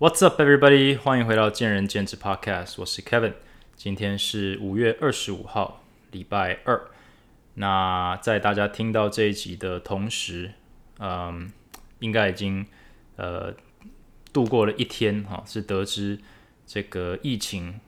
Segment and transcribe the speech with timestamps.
[0.00, 0.96] What's up, everybody？
[0.96, 3.32] 欢迎回到见仁见智 Podcast，我是 Kevin。
[3.74, 5.82] 今天是五月二十五号，
[6.12, 6.80] 礼拜二。
[7.54, 10.52] 那在大家听到这一集的同时，
[11.00, 11.50] 嗯，
[11.98, 12.64] 应该已经
[13.16, 13.52] 呃
[14.32, 16.20] 度过了一天哈，是得知
[16.64, 17.80] 这个疫情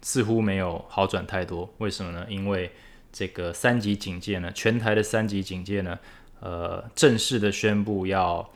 [0.00, 1.68] 似乎没有好转太多。
[1.76, 2.26] 为什么呢？
[2.30, 2.72] 因为
[3.12, 5.98] 这个三级警戒呢，全台的三级警戒呢，
[6.40, 8.50] 呃，正式的宣布要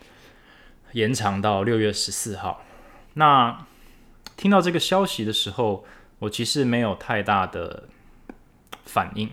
[0.92, 2.62] 延长到六月十四号。
[3.18, 3.66] 那
[4.36, 5.84] 听到这个消息的时候，
[6.20, 7.88] 我其实没有太大的
[8.84, 9.30] 反应。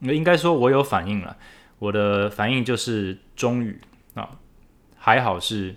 [0.00, 1.36] 应该说，我有反应了。
[1.78, 3.80] 我的反应就是终于
[4.14, 4.38] 啊，
[4.96, 5.74] 还好是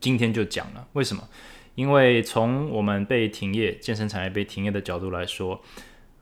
[0.00, 0.86] 今天就讲了。
[0.92, 1.28] 为什么？
[1.74, 5.62] 因为从我们被停业、健身产业被停业的角度来说。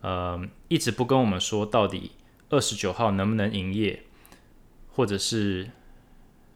[0.02, 2.12] 呃，一直不跟我们说到底
[2.48, 4.02] 二十九号能不能营业，
[4.92, 5.68] 或者是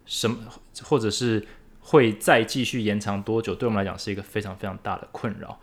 [0.07, 0.39] 什么，
[0.83, 1.47] 或者是
[1.85, 3.55] 会再继续延长多久？
[3.55, 5.61] 对我们来讲是一个非常非常大的困扰。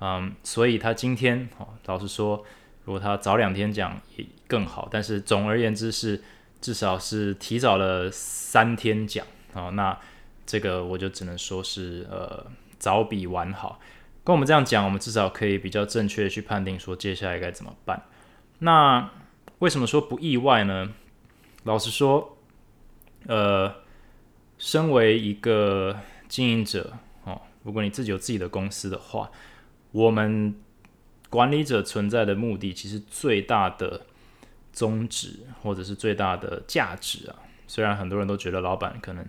[0.00, 2.44] 嗯，所以他今天哦，老实说，
[2.84, 4.88] 如果他早两天讲也更好。
[4.90, 6.22] 但是总而言之是，
[6.60, 9.70] 至少是提早了三天讲哦。
[9.72, 9.98] 那
[10.46, 12.46] 这个我就只能说是呃，
[12.78, 13.80] 早比晚好。
[14.22, 18.04] 跟我们这样讲，我们至少可以比较正确的去判定说接下来该怎么办。
[18.60, 19.10] 那
[19.58, 20.92] 为什么说不意外呢？
[21.64, 22.36] 老实说，
[23.26, 23.74] 呃，
[24.64, 25.94] 身为一个
[26.26, 26.90] 经营者
[27.24, 29.30] 哦，如果你自己有自己的公司的话，
[29.92, 30.54] 我们
[31.28, 34.06] 管理者存在的目的，其实最大的
[34.72, 39.22] 宗旨或者是最大的价值啊，虽然很多人都觉得老板可能。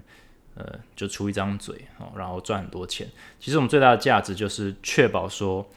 [0.58, 3.05] 呃，就出一张嘴哦，然后赚很多钱。
[3.42, 5.70] 其实我们最大的价值就是确保说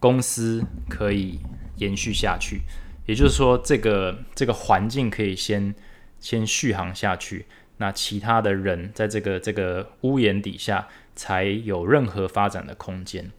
[0.00, 0.60] 公司
[0.90, 1.38] 可以
[1.76, 2.62] 延续下去，
[3.06, 5.72] 也就是说，这个这个环境可以先
[6.18, 7.46] 先续航下去。
[7.78, 13.30] 那其他的人在这个这个屋檐底下才有任何发展的空间。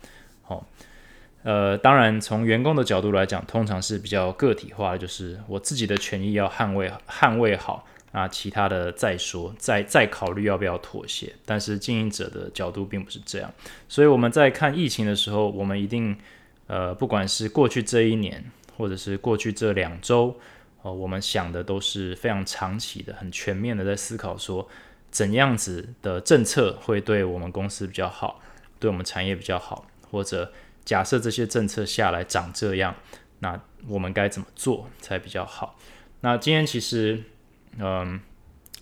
[0.43, 0.65] 好，
[1.43, 7.85] 呃，当然从员工的角度来讲，通常是比较个体化，就是我自己的权益要捍卫捍卫好。
[8.13, 11.31] 啊，其他的再说，再再考虑要不要妥协。
[11.45, 13.53] 但是经营者的角度并不是这样，
[13.87, 16.17] 所以我们在看疫情的时候，我们一定
[16.67, 18.43] 呃，不管是过去这一年，
[18.75, 20.35] 或者是过去这两周，
[20.87, 24.67] 哦，我们想的都是非常长期的、很全面的，在思考说
[25.11, 28.41] 怎样子的政策会对我们公司比较好，
[28.79, 30.53] 对我们产业比较好，或者
[30.85, 32.95] 假设这些政策下来长这样，
[33.39, 35.77] 那我们该怎么做才比较好？
[36.21, 37.23] 那今天其实。
[37.79, 38.19] 嗯，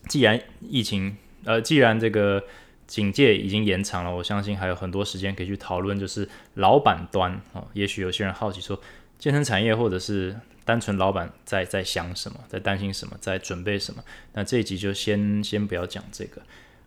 [0.07, 2.41] 既然疫情，呃，既然这个
[2.87, 8.79] 警戒已经延长了，我相信还有很多时间可以去讨论，就是老板端啊，也许有些人好奇说，
[9.19, 10.33] 健身产业或者是
[10.65, 14.03] 单纯老板在在想什么，在担心什么，在准备什么？
[14.33, 16.41] 那这一集就先先不要讲这个，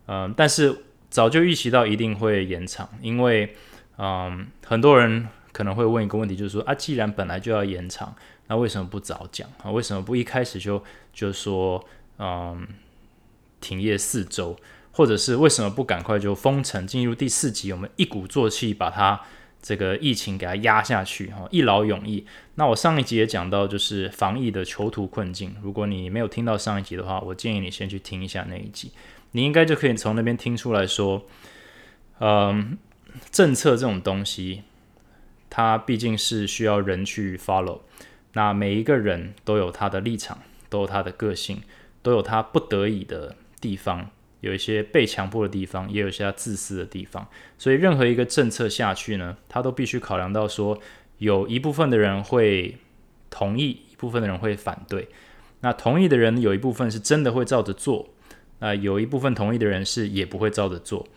[0.05, 3.55] 嗯，但是早就预期到一定会延长，因为
[3.97, 8.15] 嗯，很多人可能会问一个问题，就是说啊，既然本来就要延长，
[8.47, 9.71] 那为什么不早讲啊？
[9.71, 11.83] 为什么不一开始就就说？
[12.21, 12.67] 嗯，
[13.61, 14.57] 停业四周，
[14.91, 16.85] 或者是为什么不赶快就封城？
[16.85, 19.21] 进入第四级，我们一鼓作气把它
[19.61, 22.25] 这个疫情给它压下去，哈，一劳永逸。
[22.55, 25.55] 那我上一集也讲到，就是防疫的囚徒困境。
[25.61, 28.91] 如果你没有听到上一集的话，我建议你先去听一下那一集，
[29.31, 31.25] 你应该就可以从那边听出来说，
[32.19, 32.77] 嗯，
[33.31, 34.63] 政策这种东西，
[35.49, 37.81] 它毕竟是需要人去 follow。
[38.33, 41.61] 那每一个人都有他的立场，都有他的个性。
[42.01, 44.09] 都有他不得已的地方，
[44.41, 47.27] 有一些被强迫的地方，也有一些自私的地方。
[47.57, 50.79] 所以任何一个政策下去呢，他都必须考量到说，
[51.17, 52.77] 有一部分的人会
[53.29, 55.07] 同意，一部分的人会反对。
[55.61, 58.09] 那同意的人有一部分是真的会照着做，
[58.59, 61.07] 那有一部分同意的人是也不会照着做。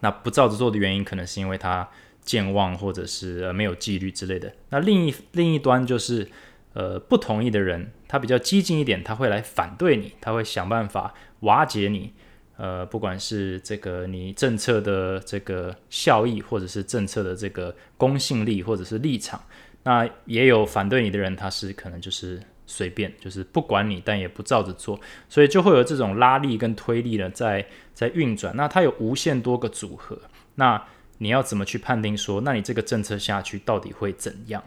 [0.00, 1.88] 那不照着做的原因，可能是因为他
[2.22, 4.52] 健忘，或者是呃没有纪律之类的。
[4.70, 6.28] 那另一另一端就是。
[6.72, 12.12] 呃，不同意的人，他比较激进一点，他会来反对你，他会想办法瓦解你。
[12.56, 19.42] 呃，不管是这个你政策的这个效益，或者是政策的这个公信力，或者是立场，
[19.84, 28.54] 那也有反对你的人，他是可能就是随便，就是不管你，但也不照着做，所以就会有这种拉力跟推力呢，在在运转。
[28.54, 30.20] 那它有无限多个组合，
[30.56, 30.84] 那
[31.16, 34.62] 你要怎么去判定说，那你这个政策下去到底会怎样？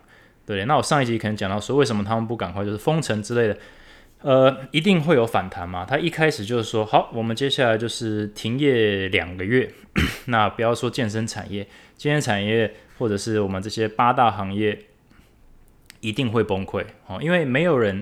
[0.47, 3.55] 对，那我上一集可能讲到说，为什么他们不赶快就是封城之类的，
[4.23, 5.85] 呃，一定会有反弹嘛？
[5.85, 9.69] 他一开始就是说，好，我们接下来就是停业两个月，
[10.27, 11.67] 那不要说健身产业，
[11.97, 14.85] 健身产业或者是我们这些八大行业
[15.99, 18.01] 一定会崩溃哦，因为没有人，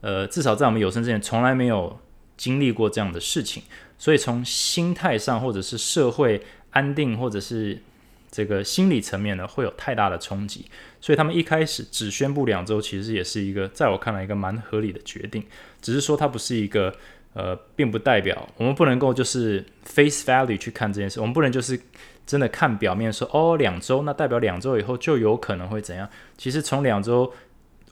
[0.00, 1.96] 呃，至少在我们有生之年从来没有
[2.36, 3.62] 经历过这样的事情，
[3.96, 6.42] 所以从心态上，或者是社会
[6.72, 7.80] 安定，或者是
[8.32, 10.66] 这个心理层面呢，会有太大的冲击。
[11.02, 15.44] 所以他们一开始只宣布两周，其实也是一个在我看来一个蛮合理的决定。
[15.80, 16.94] 只是说它不是一个
[17.34, 21.20] 呃，并不代表我们不能够就是 face value 去看这件事。
[21.20, 21.78] 我们不能就是
[22.24, 26.08] 真的看表面说哦，两周那代表两周以后就有可能会怎样？
[26.38, 27.32] 其实从两周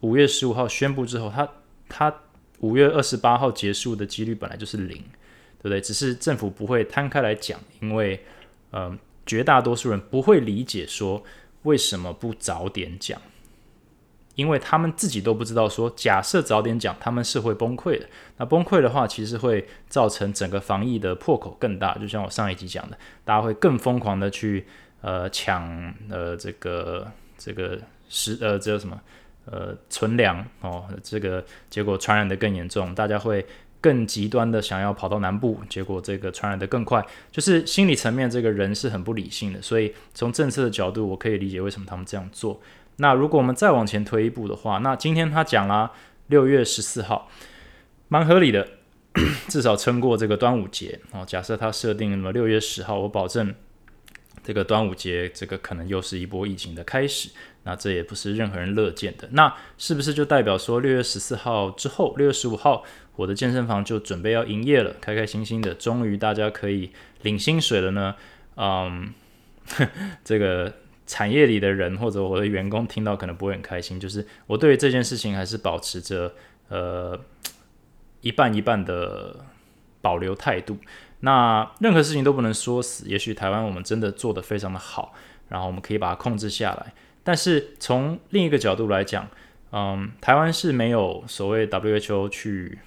[0.03, 1.49] 五月十五号宣布之后，它
[1.89, 2.15] 它
[2.61, 4.97] 五月二十八号结束的几率本来就是零，
[5.59, 5.81] 对不对？
[5.81, 8.23] 只是政府不会摊开来讲，因为
[8.71, 8.97] 嗯，
[9.27, 11.21] 绝大多数人不会理解说。
[11.63, 13.21] 为什么不早点讲？
[14.37, 15.69] 因为他们自己都不知道。
[15.69, 18.07] 说假设早点讲，他们是会崩溃的。
[18.39, 21.95] 那崩溃的话，其实会造成整个防疫的破口更大。
[21.99, 24.67] 就像我上一集讲的，大家会更疯狂的去
[25.03, 27.79] 呃抢呃这个这个
[28.09, 28.99] 食呃这个什么
[29.45, 33.45] 呃存粮哦，这个结果传染的更严重，大家会。
[33.81, 39.63] 更极端的想要跑到南部，结果这个传染的更快，就是心理层面，这个人是很不理性的。
[39.63, 42.61] 所以从政策的角度，我可以理解为什么他们这样做。
[42.97, 45.93] 那如果我们再往前推一步的话，那今天他讲了
[46.27, 47.31] 六月十四号，
[48.09, 48.69] 蛮合理的，
[49.49, 51.25] 至少撑过这个端午节哦。
[51.27, 53.55] 假设他设定了六月十号，我保证
[54.45, 57.31] 这个端午节这个可能又是一波疫情的开始。
[57.65, 59.29] 那这也不是任何人乐见的。
[59.33, 62.85] 那是不是就代表说六月十四号之后，六月十五号？
[63.17, 66.91] 我的健身房就准备要营业了，开开心心的，终于大家可以
[67.21, 68.15] 领薪水了呢。
[68.57, 69.13] 嗯，
[70.25, 70.73] 这个
[71.07, 76.33] 产业里的人或者我的员工听到可能不会很开心，就是我对这件事情还是保持着
[76.69, 77.21] 呃
[78.23, 79.45] 一半一半的
[80.01, 80.79] 保留态度。
[81.21, 85.13] 那任何事情都不能说死，也许台湾我们真的做得非常的好，
[85.51, 86.95] 然后我们可以把它控制下来。
[87.23, 89.29] 但是从另一个角度来讲，
[89.73, 92.79] 嗯，台湾是没有所谓 WHO 去。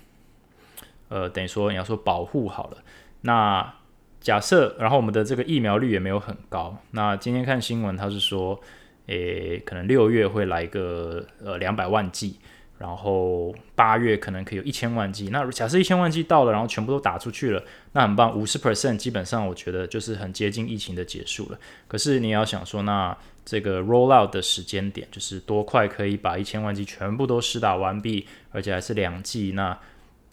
[1.10, 2.78] 呃，等于说你要说保护好了，
[3.22, 3.76] 那
[4.20, 6.76] 假设，然后我们的这个疫苗率也没有很高。
[6.90, 8.60] 那今天看新闻，他是说，
[9.06, 12.40] 诶，可能六月会来个呃两百万剂，
[12.80, 15.30] 然后八月可能可以有一千万剂。
[15.32, 21.60] 那假设一千万剂到了，然后全部都打出去了，那很棒，五十 percent 基本上我觉得就是很接近疫情的结束了。
[21.88, 29.78] 可是你要想说，那这个 roll out 的时间点，就是多快可以把一千万剂全部都施打完毕，而且还是两剂，那。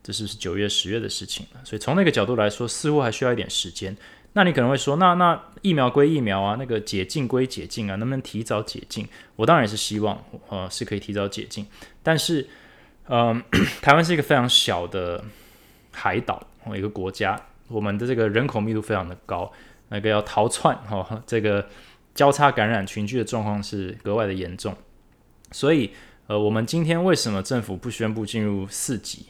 [0.02, 3.94] 这是是九月、十月的事情了，所以从那个角度来说，似乎还需要一点时间。
[4.32, 9.06] 那你可能会说，那那疫苗归疫苗啊，那个解禁归解禁啊，能不能提早解禁？
[9.36, 10.18] 我当然也是希望，
[10.48, 11.66] 呃，是可以提早解禁。
[12.02, 12.48] 但是，
[13.08, 13.42] 嗯，
[13.82, 15.22] 台湾是一个非常小的
[15.92, 16.42] 海岛，
[16.74, 19.52] 一个国家，我们的这个人口密度非常的高，
[19.90, 21.68] 那个要逃窜，哈，这个
[22.14, 24.76] 交叉感染群聚的状况是格外的严重。
[25.52, 25.90] 所以，
[26.26, 29.26] 呃，我们今天为什么政府不宣布进入四级？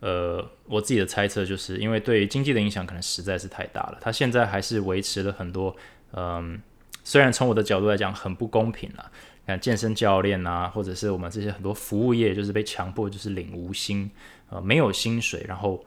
[0.00, 3.98] 呃，我自己的猜测就是因为对经济的影响可能实在是太大了。
[4.00, 5.74] 他现在还是维持了很多，
[6.12, 6.60] 嗯，
[7.02, 9.10] 虽然从我的角度来讲很不公平了。
[9.46, 14.10] 看健身教练啊，或者是我们这些很多服务业，就是被强迫就是领无薪，
[14.50, 15.82] 呃，没有薪水，然后，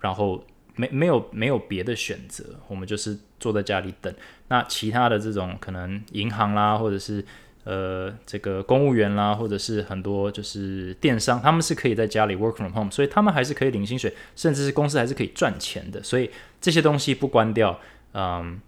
[0.00, 0.42] 然后
[0.76, 4.14] 没没有没有别的选择，我们就是坐在家里等。
[4.48, 7.24] 那其他的这种可能银行啦，或者是。
[7.66, 16.02] 呃，这个公务员啦，或者是很多就是电商，他们是可以在家里 work from home，所以他们还是可以领薪水，甚至是公司还是可以赚钱的。
[16.02, 16.30] 所以
[16.60, 17.80] 这些东西不关掉，
[18.12, 18.60] 嗯，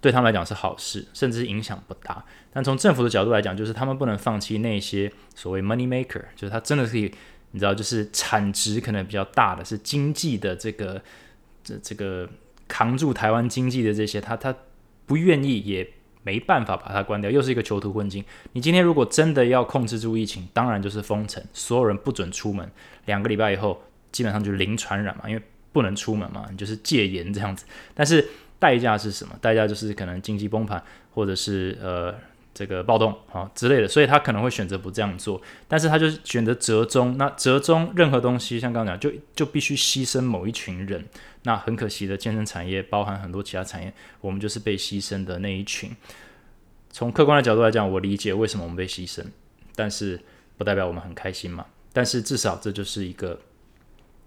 [0.00, 2.24] 对他们来讲是好事，甚至是影响不大。
[2.50, 7.14] 但从政府的角度来讲，就是他们不能放弃那些所谓 money maker，就是他真的可以，
[7.50, 11.02] 你知道，就是产值可能比较大的是经济的这个
[11.64, 12.28] 这这个
[12.68, 14.54] 扛住台湾经济的这些，他他
[15.06, 15.90] 不愿意也。
[16.26, 18.24] 没办法把它关掉，又是一个囚徒困境。
[18.52, 22.66] 你今天如果真的要控制住疫情，当然就是封城，所有人不准出门，
[23.04, 27.66] 两个礼拜以后基本上就零传染嘛，因为不能出门嘛，你就是戒严这样子。
[27.92, 28.26] 但是
[28.58, 29.38] 代价是什么？
[29.42, 32.14] 代价就是可能经济崩盘，或者是呃。
[32.54, 37.18] 这个暴动啊之类的，所以他可能会选择不这样做，但是他就选择折中。
[37.18, 41.04] 那折中任何东西，像刚刚讲，就就必须牺牲某一群人。
[41.42, 45.90] 那很可惜的，健身产业包含很多其他产业，我们就是被牺牲的那一群。
[46.90, 49.24] 从客观的角度来讲，我理解为什么我们被牺牲，
[49.74, 50.20] 但是
[50.56, 51.66] 不代表我们很开心嘛。
[51.92, 53.40] 但是至少这就是一个，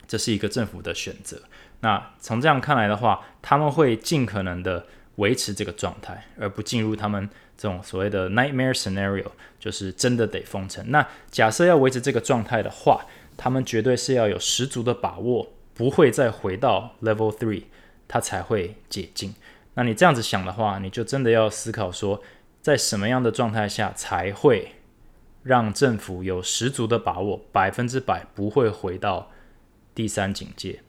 [0.06, 1.42] 这是一个政府的选择。
[1.80, 7.30] 那从这样看来的话，他们会尽可能的维持这个状态，而不进入他们。
[7.58, 9.26] 这种所谓的 nightmare scenario
[9.60, 10.84] 就是真的得封城。
[10.92, 17.64] 那假设要维持这个状态的话，他们绝对是要有十足的把握，不会再回到 level three，
[18.08, 19.34] 它才会解禁。
[19.74, 22.22] 那你这样子想的话，你就真的要思考说，
[22.62, 24.74] 在什么样的状态下才会
[25.44, 29.32] 让政府有十足的把握，百分之百不会回到
[29.94, 30.80] 第三警戒。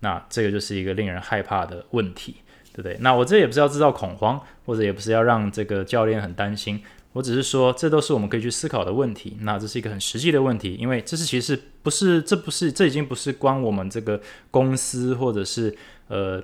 [0.00, 2.36] 那这个就是一个令人害怕的问题，
[2.72, 2.96] 对不对？
[3.00, 6.78] 那我这也不是要制造恐慌，或者也不是要让这个教练很担心，
[7.14, 9.38] 我只是说这都是我们可以去思考的问题。
[9.40, 14.20] 那这是一个很实际的问题，因为这是其实不是，这不是，这已经不是关我们这个
[14.50, 15.74] 公司或者是
[16.08, 16.42] 呃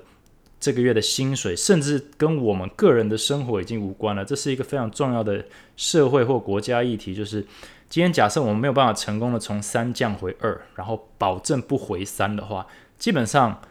[0.59, 4.25] 这个月的薪水，甚至跟我们个人的生活已经无关了。
[4.25, 5.45] 这是一个非常重要的
[5.77, 7.45] 社会或国家议题，就是
[7.87, 12.65] 今天假设我们没有办法成功的从三降回二，然后保证不回三的话。
[12.97, 13.61] 基本上，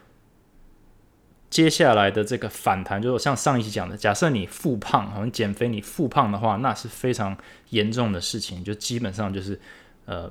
[1.55, 7.37] 接下来的这个反弹，就是像上一期讲的，假设你复胖，好像减肥你复胖的话，那是非常
[7.69, 9.57] 严重的事情，就基本上就是
[10.03, 10.29] 呃，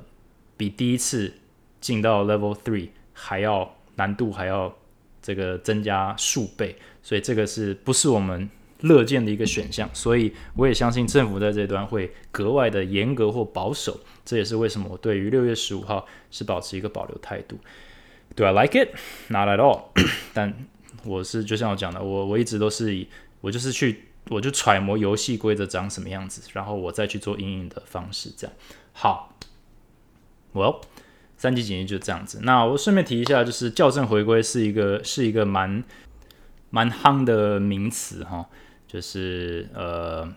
[0.58, 1.32] 比第一次
[1.80, 4.70] 进到 Level Three 还要难度还要
[5.22, 8.50] 这个增加数倍，所以这个是不是我们
[8.80, 9.88] 乐见的一个选项？
[9.94, 17.58] 所以我也相信政府在这段会格外的严格或保守，这也是为什么我对于六月十五号是保持一个保留态度。
[18.36, 18.90] Do I like it?
[19.28, 19.84] Not at all.
[20.34, 20.52] 但
[21.04, 23.06] 我是就像我讲的，我我一直都是以
[23.40, 28.56] 我就是去我就揣摩游戏规则长什么样子，然后我再去做阴影的方式，这样
[28.92, 29.36] 好。
[30.52, 30.80] Well，
[31.36, 32.40] 三级警戒就这样子。
[32.42, 35.84] 那我顺便提一下，就是校正回归是一个是一个蛮
[36.70, 38.46] 蛮夯的名词哈，
[38.86, 40.32] 就是呃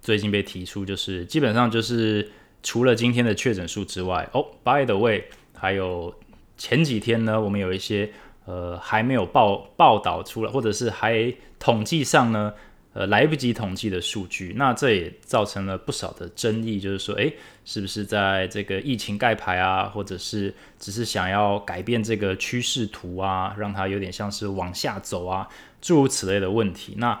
[0.00, 2.30] 最近被提出，就是基本上就是
[2.62, 6.14] 除了今天的确诊数之外，哦，By the way，还有。
[6.56, 8.12] 前几天呢，我们有一些
[8.46, 12.52] 呃还没有报报道出来，或者是还统计上呢，
[12.92, 17.34] 呃来不及统计的数据，那这也造成了不少的争议，就是说，诶，
[17.64, 25.48] 是不是在这个疫情盖牌啊，或者是只是想要改变这个趋势图啊，让它有点像是往下走啊，
[25.80, 26.94] 诸如此类的问题。
[26.98, 27.20] 那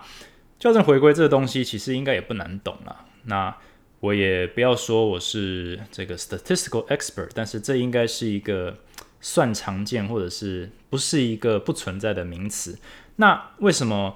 [0.60, 3.06] 校正回归这个东西其实应该也不难懂了。
[3.24, 3.54] 那
[4.00, 8.76] 我也不要说我是这个 statistical expert，但是这应该是一个。
[9.26, 12.78] 算常见，或者是不是一个不存在的名词？
[13.16, 14.14] 那为什么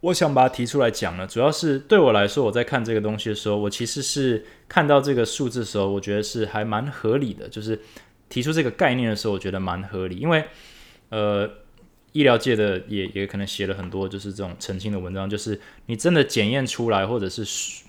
[0.00, 1.26] 我想把它提出来讲呢？
[1.26, 7.48] 主要是对我来说，我在看这个东西的时候，我其实是看到这个数字的时候，我觉得是还蛮合理的。
[7.48, 7.80] 就是
[8.28, 10.44] 提出这个概念的时候，我觉得蛮合理，因为
[11.08, 11.48] 呃，
[12.12, 17.42] 医疗界的也也可能写了很多就是这种澄清的文章，就是你真的检验出来，或者是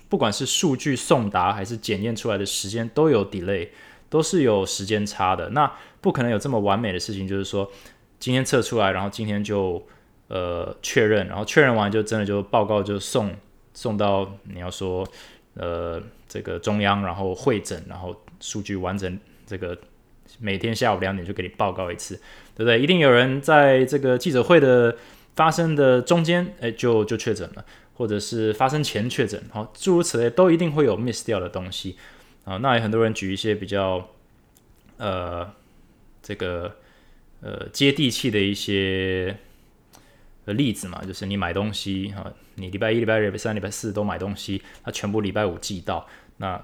[0.08, 3.68] 不管是数据送达还是检验出来的时间都有 delay。
[4.12, 7.26] 都是有时间差的，那不可能有这么完美的事情。
[7.26, 7.70] 就是说，
[8.18, 9.82] 今天测出来，然后今天就
[10.28, 13.34] 呃确认，然后确认完就真的就报告就送
[13.72, 15.08] 送到你要说
[15.54, 19.78] 呃这个中央，然后会诊，然后数据完整，这个
[20.38, 22.16] 每天下午两点就给你报告一次，
[22.54, 22.78] 对不对？
[22.78, 24.94] 一定有人在这个记者会的
[25.34, 31.96] 发生的中间，哎，就就确诊了，或者是发生前确诊，好，诸如此类都一定会有 miss 掉的东西。
[32.44, 34.08] 啊，那也很多人举一些比较，
[34.96, 35.48] 呃，
[36.22, 36.76] 这个
[37.40, 39.36] 呃接地气的一些
[40.46, 46.62] 例子嘛，就是你买东西哈，你礼拜一、礼拜二、礼拜三、礼拜四都买东西，它全部礼拜五寄到，那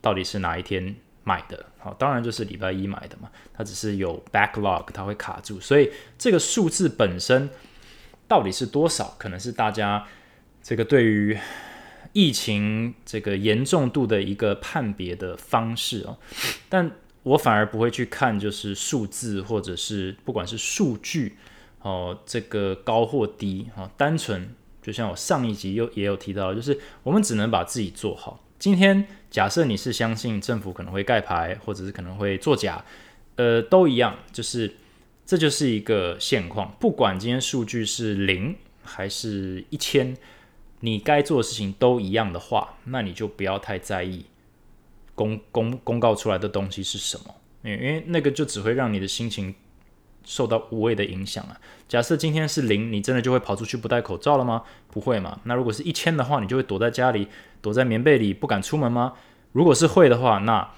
[0.00, 1.66] 到底是哪一天买的？
[1.78, 7.48] 好，当然就是礼拜一买的嘛，它只是有 backlog，它会卡住，所以这个数字本身
[8.26, 10.06] 到底是多少，可能是大家
[10.62, 11.38] 这个对于。
[12.14, 16.18] 疫情这个严重度的一个判别的方式哦，
[16.68, 16.90] 但
[17.28, 21.36] 我反而不会去看就是数字或者是不管是数据
[21.80, 28.42] 哦，这个高或低哦，单纯就像我上一集又也有提到，就是我们只能把自己做好。
[28.58, 32.84] 今天假设你是相信政府可能会盖牌，或者是可能会作假，
[33.36, 34.74] 呃，都一样，就是
[35.24, 36.74] 这就是一个现况。
[36.80, 40.16] 不管今天数据是零还是一千。
[40.80, 44.24] 你该做的事情都一样的话，那你就不要太在意
[45.18, 47.34] 公公公告出来的东西是什么，
[47.64, 49.52] 因为那个就只会让你的心情
[50.24, 51.60] 受到无谓的影响啊。
[51.88, 54.62] 假设今天是零，你真的就会跑出去不戴口罩了吗？
[54.92, 55.40] 不会嘛。
[55.42, 57.26] 那如果是一千的话，你就会躲在家里，
[57.60, 59.14] 躲在棉被里不敢出门吗？
[59.50, 60.70] 如果是会的话，那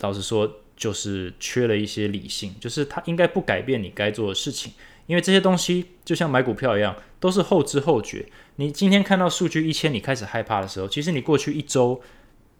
[0.00, 4.72] 老实说就是缺了一些理性，就是他应该不改变你该做的事情。
[5.06, 8.26] 因为这些东西就像买股票一样，都是后知后觉。
[8.56, 12.00] 你今天看到数据一千，你开始害怕的时候，其实你过去一周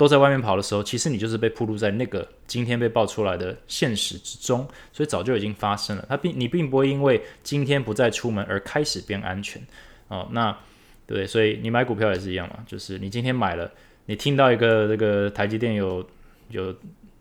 [0.02, 6.04] 都在外面跑的时候，其实你就是被铺露在那个今天被爆出来的现实之中，所以早就已经发生了。
[6.08, 9.62] 它并你并不会因为今天不再出门而开始变安全
[10.08, 10.28] 哦。
[10.32, 10.50] 那
[11.06, 11.26] 对不对？
[11.26, 13.70] 所以你买股票也是一样嘛，就是你今天买了，
[14.06, 16.06] 你听到一个这个台积电有
[16.48, 16.74] 有。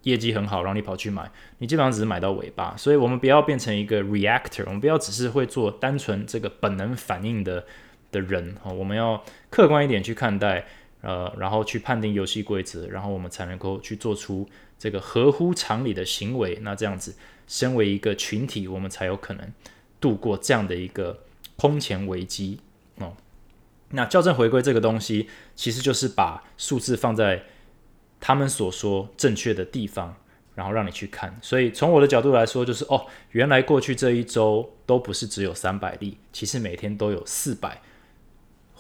[0.04, 2.76] 业绩很好，然后你跑去买，你基本上只是买到尾巴。
[2.76, 7.64] 所以，我们不要变成一个 reactor，我们不要只是会做单纯这个本能反应的
[8.12, 8.72] 的人哈。
[8.72, 10.66] 我们要客观一点去看待，
[11.02, 17.16] 呃，然后去判定游戏规则，然后我们才能够去做出这个合乎常理的行为，那这样子，
[17.48, 19.52] 身为一个群体，我们才有可能
[20.00, 21.24] 度过这样的一个
[21.56, 22.60] 空前危机
[22.98, 23.14] 哦。
[23.90, 27.44] 那校正回归这个东西，其实就是把数字放在
[28.20, 30.16] 他们所说正确的地方，
[30.56, 31.38] 然后让你去看。
[31.42, 37.82] 所以从我的角度来说，就是哦，原来过去这一周都不是只有三百例，其实每天都有四百，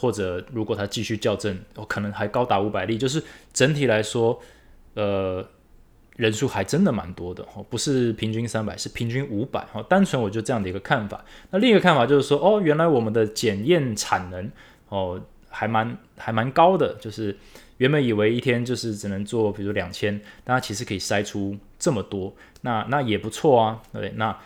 [0.02, 2.98] 或者如果他继续校正，哦，可能还高达五百例。
[2.98, 4.42] 就是整体来说，
[4.96, 5.48] 呃。
[6.18, 9.82] 人数还真的蛮多的哦，不是平均三百，是平均五百哦。
[9.90, 11.24] 单纯我就这样的一个看法。
[11.50, 14.52] 那另一个看法就是说，哦，原来我们的检验产能
[14.90, 17.36] 哦还蛮还蛮高的，就是
[17.78, 23.82] 原本以为一天就是只能做，比如两千，但它其实可以筛出这么多，那那也不错啊。
[23.94, 24.38] 对，那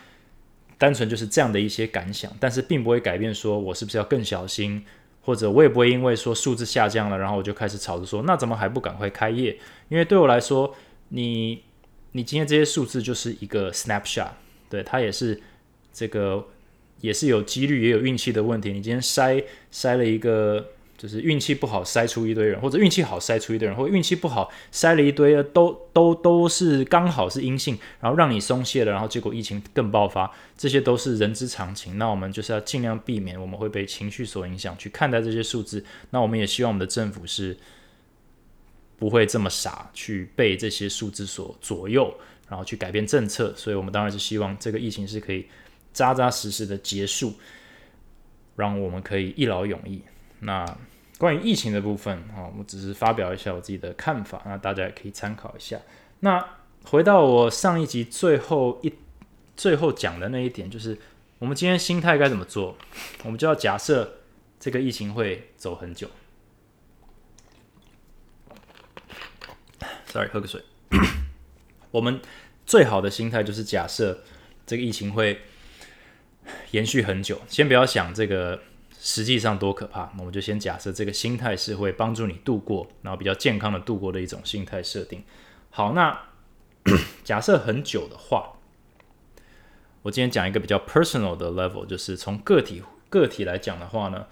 [0.78, 4.86] 单纯就是这样的一些感想，但是并不会改变说我是不是要更小心，
[5.26, 9.60] 或者我也不会因为说数字下降了，然后我就开始吵着说，那怎么还不赶快开业？
[9.90, 10.74] 因为对我来说。
[11.10, 11.62] 你
[12.14, 14.32] 你今天这些数字就是一个 snapshot，
[14.68, 15.40] 对它也是
[15.94, 16.48] 这个
[17.00, 18.74] 也是有几率也有运气的问题。
[18.74, 31.98] 你今天筛筛了一个，就是运气不好筛出一堆人，或者运气好筛出一堆人，或运气不好筛了一堆都都都是刚好是阴性，然后让你松懈了，然后结果疫情更爆发，这些都是人之常情。
[31.98, 35.84] 那我们就是要尽量避免我们会被情绪所影响去看待这些数字。
[36.12, 37.58] 那我们也希望我们的政府是。
[38.98, 42.16] 不会这么傻去被这些数字所左右，
[42.48, 43.54] 然后去改变政策。
[43.58, 45.46] 所以，我们当然是希望这个疫情是可以
[45.92, 47.34] 扎扎实实的结束，
[48.56, 50.02] 让我们可以一劳永逸。
[50.40, 50.78] 那
[51.18, 55.80] 关于疫情的部分，啊，我只是发表一下我自己的看法，那大家也可以参考一下。
[56.20, 58.94] 那回到我上一集最后一
[59.56, 60.98] 最后讲的那一点，就是
[61.40, 62.78] 我们今天心态该怎么做？
[63.24, 64.20] 我们就要假设
[64.60, 66.10] 这个疫情会走很久。
[70.08, 70.62] Sorry，喝个水。
[71.92, 72.22] 我们
[72.66, 74.24] 最好的心态就是假设
[74.66, 75.42] 这个疫情会
[76.72, 77.42] 延续很久。
[77.48, 78.62] 先不要想这个
[79.06, 85.24] 实际上多可怕，我们就先假设这个心态是会帮助你度过，然后比较健康的度过的一种心态设定。
[85.70, 86.20] 好，那
[87.24, 88.54] 假设很久的话，
[90.02, 94.26] 我今天讲一个比较 personal 的 level，就是从个体个体来讲的话呢，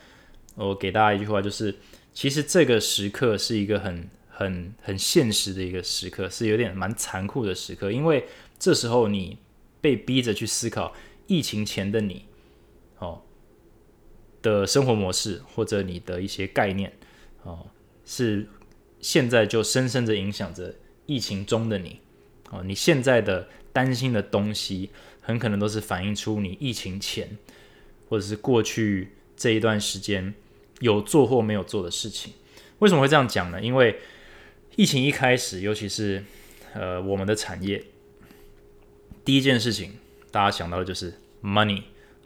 [0.56, 1.76] 我给大家一句话，就是
[2.12, 4.10] 其实这个时刻是一个很。
[4.36, 8.26] 很很现实的一个时刻，是有点蛮残酷的时刻，因为
[8.58, 9.38] 这时候你
[9.80, 10.92] 被逼着去思考
[11.28, 12.26] 疫情前的你，
[14.44, 16.94] 的生活模式或者你的一些概念，
[17.42, 17.66] 哦
[18.06, 18.48] 是
[19.00, 20.76] 现在就深深的影响着
[21.08, 22.00] 疫情中的你，
[22.52, 27.38] 哦你现在的担心的东西，很可能都是反映出你疫情前
[28.08, 30.34] 或者是过去这一段时间
[30.80, 32.34] 有做或没有做的事情。
[32.80, 33.62] 为什么会这样讲呢？
[33.62, 33.98] 因为
[34.76, 36.24] 疫情一开始，尤其是
[36.74, 37.82] 呃我们的产业，
[39.24, 39.94] 第一件事情
[40.32, 41.84] 大家想到的就是 money，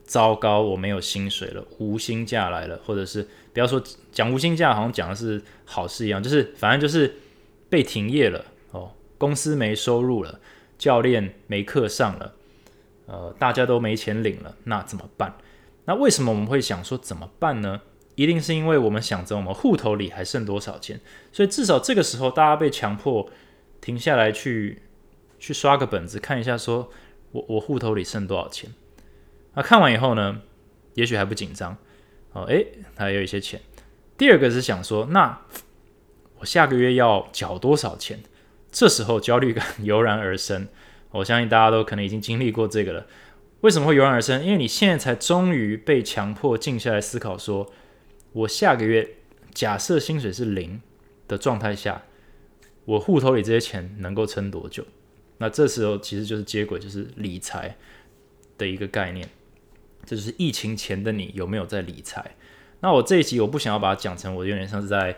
[0.07, 7.17] 糟糕，我没有薪水了，无薪假来了，或者是不要说讲无薪假，好像讲的是好事一样，就是反正就是
[7.69, 10.39] 被停业了哦，公司没收入了，
[10.77, 12.33] 教练没课上了，
[13.05, 15.37] 呃，大家都没钱领了，那怎么办？
[15.85, 17.81] 那为什么我们会想说怎么办呢？
[18.15, 20.99] 一定是因为我们想着我们户头里还剩多少钱，
[21.31, 23.29] 所以至少这个时候大家被强迫
[23.79, 24.81] 停下来去
[25.37, 26.89] 去刷个本子看一下，说
[27.31, 28.71] 我我户头里剩多少钱。
[29.57, 30.39] 那看完以后呢，
[30.93, 31.75] 也许还不紧张
[32.33, 33.59] 哦，诶，还有一些钱。
[34.15, 35.41] 第二个是想说，那
[36.37, 38.19] 我下个月要缴多少钱？
[38.71, 40.67] 这时候焦虑感 油然而生。
[41.09, 43.07] 我相信大家都可能已经经历过这个了。
[43.61, 44.45] 为什么会油然而生？
[44.45, 47.73] 因为你现在才终于被强迫静下来思考说。
[48.33, 49.15] 我下个月
[49.55, 50.79] 假设薪水是零
[51.27, 52.03] 的状态下，
[52.85, 54.85] 我户头里这些钱能够撑多久？
[55.39, 57.75] 那这时候其实就是接轨，就是理财
[58.59, 59.27] 的一个概念。
[60.07, 62.35] 这就是疫情前的你有没有在理财？
[62.79, 65.15] 那我这一集我不想要把它讲成我有点像是在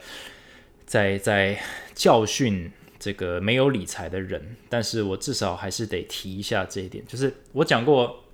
[0.86, 1.58] 在在
[1.96, 8.26] 教训这个没有理财的人，但是我至少还是得提一下这一点，就是我讲过，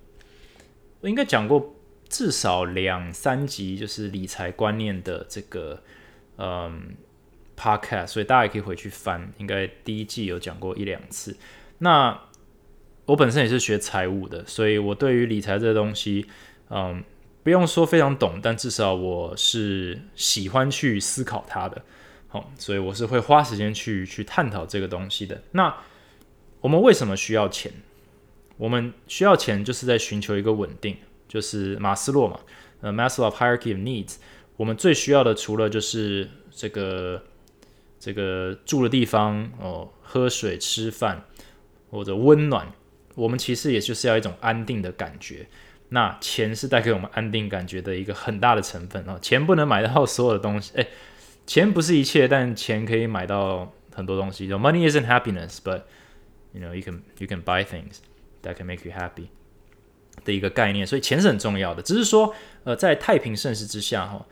[1.02, 1.74] 我应该讲过。
[2.08, 5.82] 至少两三集就是理财观念的这个
[6.38, 6.94] 嗯
[7.58, 11.36] podcast，所以大家也可以回去翻，应该第一季有讲过一两次。
[11.78, 12.16] 那
[13.06, 16.26] 我本身也是学财务的，所以我对于理财这个东西，
[16.70, 17.02] 嗯，
[17.42, 21.82] 不用说非常懂，但至少我是喜欢去思考它的。
[22.28, 25.40] 好，所以我是会花时间去去探讨这个东西的。
[25.52, 25.74] 那
[26.60, 27.72] 我们为什么需要钱？
[28.58, 30.96] 我们需要钱就是在寻求一个稳定。
[31.28, 32.38] 就是马斯洛嘛，
[32.80, 34.14] 呃，Maslow hierarchy of needs，
[34.56, 37.20] 我们最需要的除了就是这个
[37.98, 41.24] 这个住的地方哦，喝水、吃饭，
[41.90, 42.72] 或者温暖，
[43.16, 45.48] 我们其实也就是要一种安定的感觉。
[45.88, 49.18] 那钱是带给我们安定感觉的一个很大的成分哦。
[49.20, 50.88] 钱不能买到所有的东西，诶，
[51.46, 54.48] 钱不是一切，但钱可以买到很多东西。
[54.48, 55.82] Money isn't happiness, but
[56.52, 57.98] you know you can you can buy things
[58.42, 59.28] that can make you happy
[60.24, 60.84] 的一个概念。
[60.86, 64.26] 所以钱是很重要的，只是说，呃，在太平盛世之下，哈，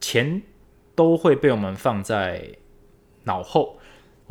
[0.00, 0.42] 钱
[0.94, 2.50] 都会被我们放在
[3.24, 3.78] 脑后。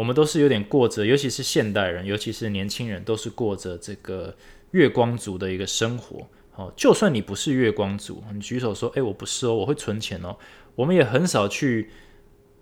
[0.01, 4.35] 我们都是有点过着，尤其是现代人，尤其是年轻人，都是过着这个。
[4.71, 10.37] 月光族的一个生活，哦，就算你不是月光族，你举手说，哎，我不是哦，我会存钱哦。
[10.75, 11.89] 我们也很少去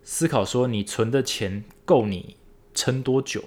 [0.02, 2.36] 思考说，你存的钱够你
[2.74, 3.44] 撑多久。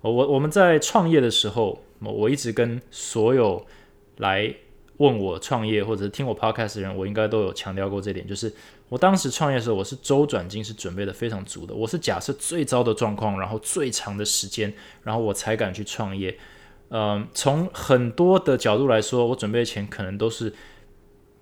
[0.00, 3.66] 我我们在创业的时候，我一直跟所有
[4.16, 4.54] 来
[5.00, 8.52] 问我创业或者是听我 podcast 的人，我应该都有强调过这点，就是
[8.90, 16.38] 我当时创业的时候，我是周转金是准备的非常足的，我是假设最糟的状况，然后最长的时间，然后我才敢去创业。
[16.90, 20.52] 嗯，从很多的角度来说，我准备的钱可能都是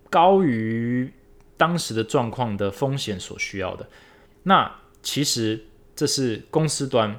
[0.09, 1.13] 高于
[1.57, 3.89] 当时的状况的风险所需要的。
[4.45, 5.65] 那其实
[5.97, 7.19] 这是公司端，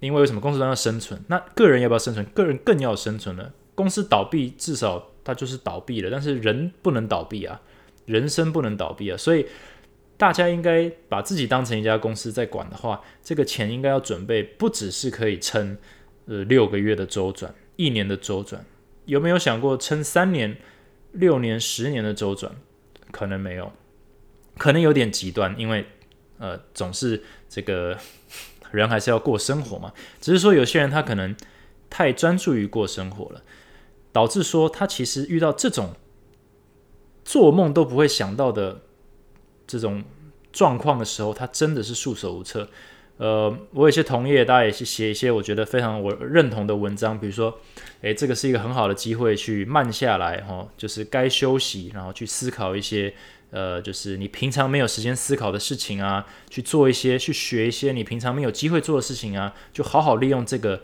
[0.00, 1.22] 因为为什么公司端要生存？
[1.26, 2.24] 那个人要不要生存？
[2.26, 3.52] 个人更要生存了。
[3.74, 7.60] 公司倒闭，至少它就是倒闭了，但是人不能倒闭啊，
[8.06, 9.16] 人生不能倒闭啊。
[9.16, 9.44] 所以
[10.16, 15.76] 大家应该把自己当成一家公司在管的话，这个钱应该要准备，不只是可以撑。
[16.28, 18.64] 呃，六个月的周转，一年的周转，
[19.04, 20.56] 有没有想过撑三年、
[21.12, 22.50] 六年、十年的周转？
[23.12, 23.72] 可能没有，
[24.58, 25.86] 可能有点极端，因为
[26.38, 27.96] 呃，总是这个
[28.72, 29.92] 人还是要过生活嘛。
[30.20, 31.32] 只是说有些人他可能
[31.88, 33.40] 太专注于过生活了，
[34.16, 35.92] 导致说他其实遇到这种
[37.22, 38.80] 做梦都不会想到的
[39.66, 40.02] 这种
[40.50, 42.66] 状况的时候，他真的是束手无策。
[43.18, 47.58] 呃，我有些同业，大家也是写一些我觉得非常我认同的文章，比如说，
[48.00, 53.12] 诶，这个是一个很好的机会去慢下来，哈，就是该休息，然后去思考一些，
[53.50, 60.80] 呃，就是你平常没有时间思考的事情啊，去做一些，去学一些你平常没有机会做的事情啊，就好好利用这个，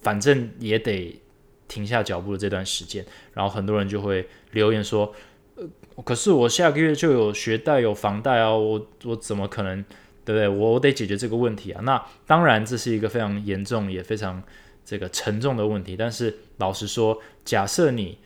[0.00, 1.20] 反正也得
[1.68, 3.04] 停下脚步的这段时间。
[3.34, 5.14] 然后很多人就会留言说，
[5.56, 5.64] 呃，
[6.04, 9.84] 可是我下个月就有学贷有房贷啊，我我怎么可能？
[10.24, 10.48] 对不对？
[10.48, 11.80] 我我得解决这个问题啊。
[11.84, 14.42] 那当然，这是一个非常严重也非常
[14.84, 15.96] 这个沉重的问题。
[15.96, 18.18] 但是老实说，假设你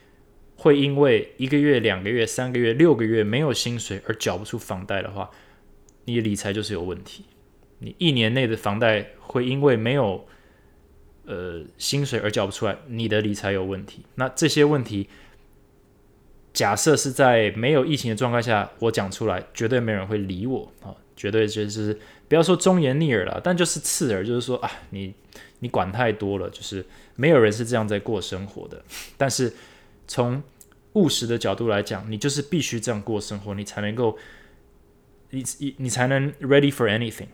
[0.57, 5.31] 会因为一个月、两个月、三个月、六个月没有薪水而缴不出房贷的话，
[6.07, 7.27] 你理财就是有问题。
[7.81, 10.27] 你一年内的房贷会因为没有
[11.31, 14.05] 呃薪水而缴不出来，你的理财有问题。
[14.17, 15.09] 那这些问题，
[16.53, 20.91] 假设是在没有疫情的状态下，我讲出来，绝对没人会理我啊。
[21.17, 21.97] 绝对就是
[22.29, 25.15] 不要说忠言逆耳了，但就是刺耳，就是说啊，你
[25.59, 28.83] 你管太多了，就是没有人是这样在过生活的。
[29.19, 29.53] 但是
[30.09, 30.43] 从
[30.95, 34.17] 务实的角度来讲，你就是必须这样过生活，你才能够，
[35.29, 37.29] 你你你才能 ready for anything。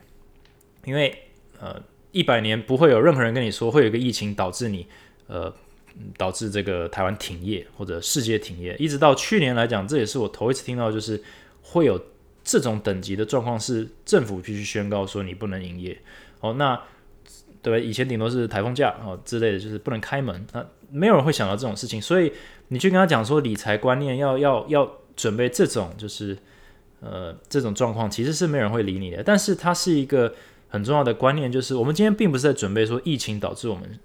[0.85, 1.17] 因为
[1.61, 1.81] 呃，
[2.17, 4.87] 一百年不会有任何人跟你说会有一个疫情导致你
[5.27, 5.53] 呃
[6.17, 8.75] 导致这个台湾停业或者世界停业。
[8.79, 11.23] 一直到去年来讲，这也是我头一次听到，就是
[11.63, 12.01] 会有。
[12.49, 15.99] 这种等级的状况是政府必须宣告说你不能营业
[16.39, 16.81] 哦，那
[17.61, 17.85] 对吧？
[17.85, 22.33] 以前顶多是台风假哦之类的，就是不能开门，那没有人会想到这种事情，所以
[22.69, 26.39] 你去跟他讲说理财观念要要要准备这种就是
[27.01, 29.25] 呃这种状况，其实是没人会理你的。
[29.25, 30.33] 但是它是一个
[30.69, 33.99] 很重要的观念，就是我们今天并不是在准备说疫情导致我们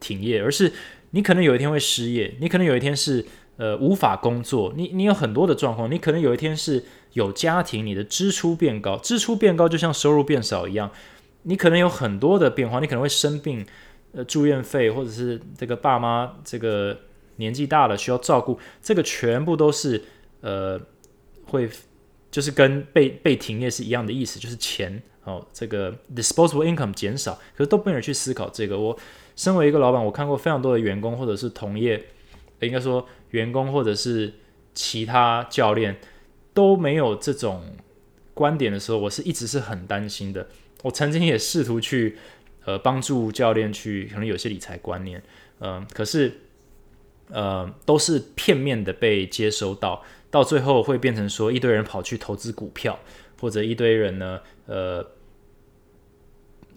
[0.00, 0.72] 停业，而是
[1.10, 3.24] 你可能有一天会失业，你可能有一天是。
[3.58, 10.88] 呃，无法工作，你你有很多的状况，你可能有一天是有家庭，你的支出变高，支出变高就像收入变少一样，
[11.42, 13.66] 你可能有很多的变化，你可能会生病，
[14.12, 16.96] 呃，住院费或者是这个爸妈这个
[17.38, 20.00] 年纪大了需要照顾，这个全部都是
[20.40, 20.80] 呃
[21.46, 21.68] 会
[22.30, 28.78] 就是跟被被停业是一样的意思，就是钱哦，这个 disposable income 减少，可是都没有人去思考这个。
[28.78, 28.98] 我
[29.36, 32.02] 身为一个老板，我看过非常多的员工或者是同业。
[32.60, 34.32] 应该说，员工或者是
[34.74, 35.96] 其他教练
[36.52, 37.62] 都没有这种
[38.34, 40.48] 观点的时候，我是一直是很担心的。
[40.82, 42.18] 我曾经也试图去
[42.64, 45.22] 呃帮助教练去可能有些理财观念，
[45.60, 46.40] 嗯，可是
[47.30, 52.98] 呃都是片面的被接收到，到最后会变成说一堆人跑去投资股票，
[53.40, 55.06] 或者一堆人呢呃。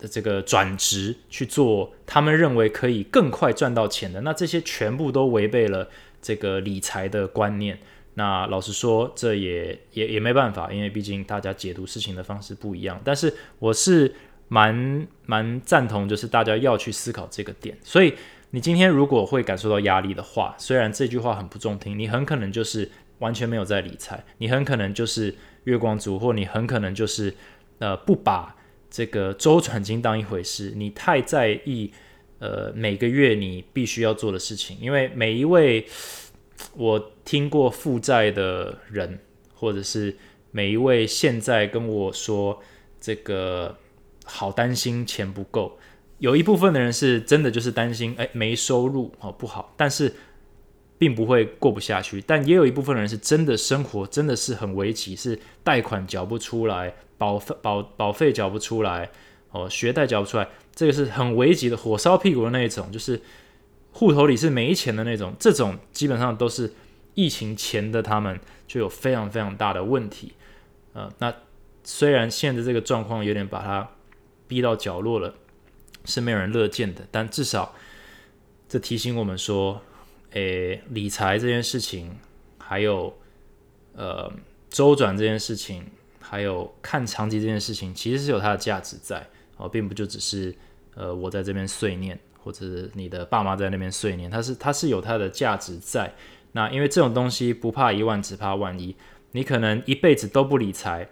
[0.01, 5.87] 的这个转职去做，他们认为可以更快赚到钱的，那这些全部都违背了
[6.21, 7.79] 这个理财的观念。
[8.15, 12.99] 那老实说，这也也也没办法，因为毕竟大家解读事情的方式不一样。
[13.05, 14.13] 但是我是
[14.49, 17.77] 蛮蛮赞同，就是大家要去思考这个点。
[17.83, 18.13] 所以
[18.49, 25.33] 你今天如果会感受到压力的话，虽然这句话很不中听，你很可能就是完全没有在理财，你很可能就是
[25.63, 27.33] 月光族，或你很可能就是
[27.79, 28.53] 呃不把
[28.91, 31.91] 这个周转金当一回事，你太在意
[32.39, 35.87] 呃每个月你必须要做的事情，因为每一位
[36.75, 39.17] 我听过负债的人，
[39.55, 40.15] 或者是
[40.51, 42.61] 每一位现在跟我说
[42.99, 43.77] 这个
[44.25, 45.79] 好担心钱不够，
[46.19, 50.13] 有一部分的人是真的就是担心哎没收入哦不好，但是
[51.01, 52.21] 并不会过不下去。
[52.27, 59.09] 但也有一部分人是真的生活真的是很危急，是贷款缴不出来，保费保保费缴不出来，
[59.49, 63.19] 哦学贷缴不出来，这个是很危急的火烧屁股的那一种，就是
[63.91, 65.33] 户头里是没钱的那种。
[65.39, 66.71] 这种基本上都是
[67.15, 70.33] 疫情前的他们就有非常非常大的问题。
[70.93, 71.33] 呃，那
[71.83, 73.89] 虽然现在这个状况有点把它
[74.47, 75.33] 逼到角落了，
[76.05, 77.73] 是没有人乐见的，但至少
[78.69, 79.81] 这提醒我们说，
[80.31, 82.15] 诶，理财这件事情，
[82.57, 83.13] 还有
[83.95, 84.31] 呃
[84.69, 85.83] 周转这件事情，
[86.19, 90.55] 还有看长期这件事情，其实是有它的价值在哦，并不就只是
[90.95, 96.13] 呃我在这边碎念，或者是你的爸妈在那边碎念，它是它是有它的价值在。
[96.53, 98.95] 那因为这种东西不怕一万，只怕万一。
[99.33, 101.07] 你可能一辈子都不理财，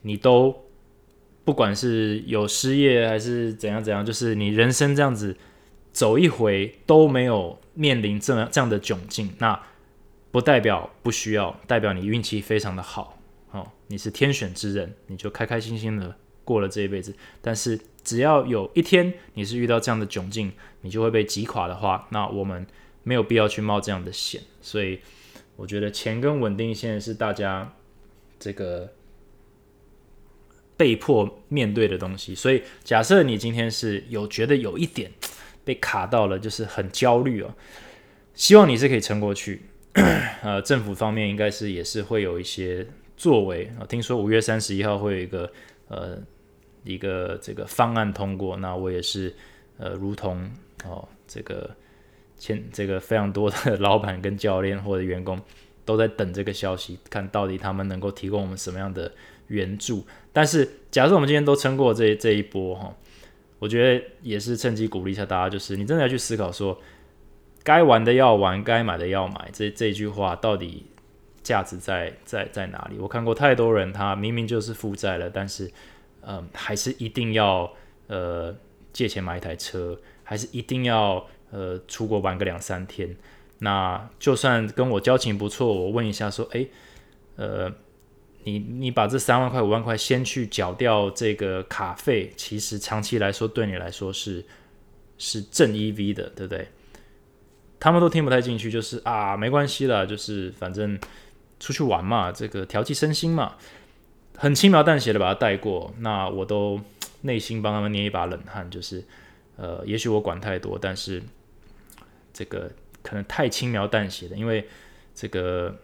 [0.00, 0.64] 你都
[1.44, 5.36] 不管是有失业还是怎样怎样，就是你人生这样子
[5.92, 9.60] 走一回都没有面临这样这样的窘境，那
[10.30, 13.18] 不代表不需要，代表你运气非常的好
[13.50, 17.14] 哦，你是天选之人，你就开开心心的过了这一辈子。
[17.40, 22.66] 但是只要有一天你是遇到这样的窘境，你就会被击垮的话，那我们
[23.02, 24.98] 没有必要去冒这样的险，所以。
[25.54, 27.74] 我觉得钱跟稳定现在是大家
[28.40, 28.90] 这个
[30.78, 35.12] 被迫面对的东西，所以假设你今天是有觉得有一点
[35.64, 37.54] 被卡到了，就是很焦虑哦，
[38.34, 39.62] 希望你是可以撑过去。
[40.42, 45.50] 呃，政府方面应该是也是会有一些作为啊，听说五月三十一号会有一个
[45.88, 46.18] 呃
[46.84, 49.34] 一个这个方案通过，那我也是
[49.78, 50.50] 呃如同
[50.84, 51.70] 哦这个。
[52.38, 55.40] 前这个非常多的老板跟教练或者员工
[55.84, 59.12] 都在等这个消息，看到底他们能够提供我们什么样的
[59.46, 60.04] 援助。
[60.32, 62.92] 但是，假设我们今天都撑过这这一波哈，
[63.62, 66.76] 我觉得也是趁机鼓励一下大家，就是你真的要去思考说，
[67.62, 69.48] 该玩的要玩，该买的要买。
[69.52, 70.86] 这这句话到底
[71.44, 72.98] 价值在在在哪里？
[72.98, 75.70] 我看过太多人，他明明就是负债了，但是
[76.22, 77.72] 嗯，还是一定要
[78.08, 78.52] 呃
[78.92, 81.24] 借钱买一台车，还是一定要。
[81.54, 83.14] 呃，出国玩个两三天，
[83.58, 86.66] 那就算跟我交情不错，我问一下说，哎，
[87.36, 87.70] 呃，
[88.44, 94.44] 你你把这三万块五万块先去缴掉这个卡费，其实长期来说对你来说是
[95.18, 96.68] 是正 EV 的，对不对？
[97.80, 100.98] 他们都听不太进去，就是啊，没关系啦，就是反正
[101.60, 103.56] 出去玩嘛，这个调剂身心嘛，
[104.36, 106.80] 很轻描淡写的把它带过，那我都
[107.22, 109.04] 内心帮他们捏一把冷汗，就是
[109.56, 111.22] 呃，也许我管太多，但是。
[112.34, 114.66] 这个可能太轻描淡写的，因为
[115.14, 115.76] 这个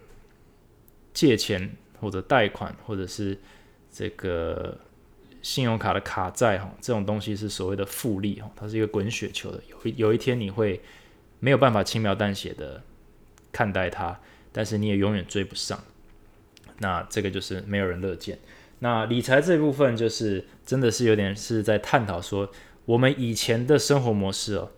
[1.12, 3.38] 借钱或者贷款或者是
[3.92, 4.78] 这个
[5.42, 10.80] 信用卡的卡债哈，这种东西是所谓的复利哈，它是一个滚雪球的，有有一天你会
[11.40, 12.82] 没有办法轻描淡写的
[13.52, 14.18] 看待它，
[14.52, 15.78] 但是你也永远追不上。
[16.78, 18.38] 那这个就是没有人乐见。
[18.80, 22.50] 那理财这部分就是真的是有点是在探讨说，
[22.84, 24.70] 我们以前的生活模式哦。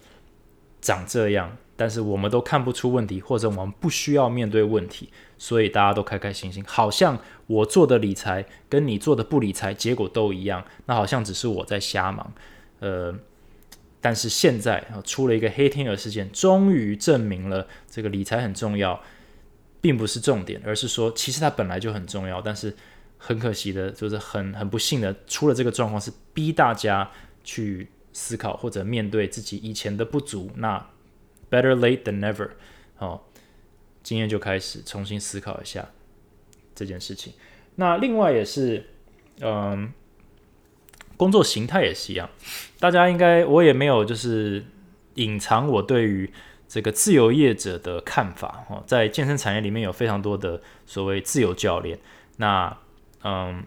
[0.83, 12.31] 长这样，但是我们都看不出问题，或者我们不需要面对问题，所以大家都开开心心，好像我做的理财跟你做的不理财结果都一样，那好像只是我在瞎忙。
[12.81, 13.15] 呃，
[14.01, 19.01] 但是现在啊，出了一个黑天鹅事件，终于证明了这个理财很重要，
[19.81, 22.77] 并不是重点，而是说其实它本来就很重要，但是
[23.17, 27.11] 很可惜的，就是很很不幸的，出了这个状况是逼大家
[27.43, 27.89] 去。
[28.13, 30.85] 思考或者面对自己以前的不足，那
[31.49, 32.49] better late than never，
[32.99, 33.21] 哦，
[34.03, 35.89] 今天就开始重新思考一下
[36.75, 37.33] 这件事情。
[37.77, 38.85] 那另外也是，
[39.41, 39.93] 嗯，
[41.17, 42.29] 工作形态也是一样，
[42.79, 44.65] 大家应该我也没有就是
[45.15, 46.33] 隐藏我对于
[46.69, 51.99] 这个自由业者的看法哦，在健身产业里面有非常多的所谓自由教练，
[52.37, 52.77] 那
[53.25, 53.65] 嗯。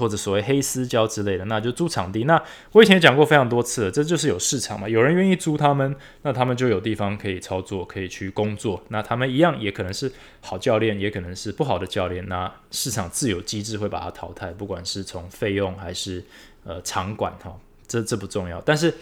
[0.00, 2.24] 或者所谓黑私教之类的，那就租场地。
[2.24, 8.82] 那我以前也讲过非常多次了，这就是有市场嘛，有人愿意租他们，那他们就有地方可以操作，可以去工作。
[8.88, 10.10] 那他们一样也可能是
[10.40, 12.26] 好教练，也可能是不好的教练。
[12.28, 16.24] 那市场自有机制会把它淘汰，不管是从费用还是
[16.64, 17.54] 呃场馆哈，
[17.86, 18.60] 这这不重要。
[18.62, 18.94] 但是，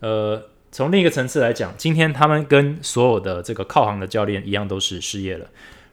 [0.00, 0.40] 呃，
[0.70, 5.46] 从另一个层次来讲，今天他们跟所有的这个靠行的教练一样，都是失业了，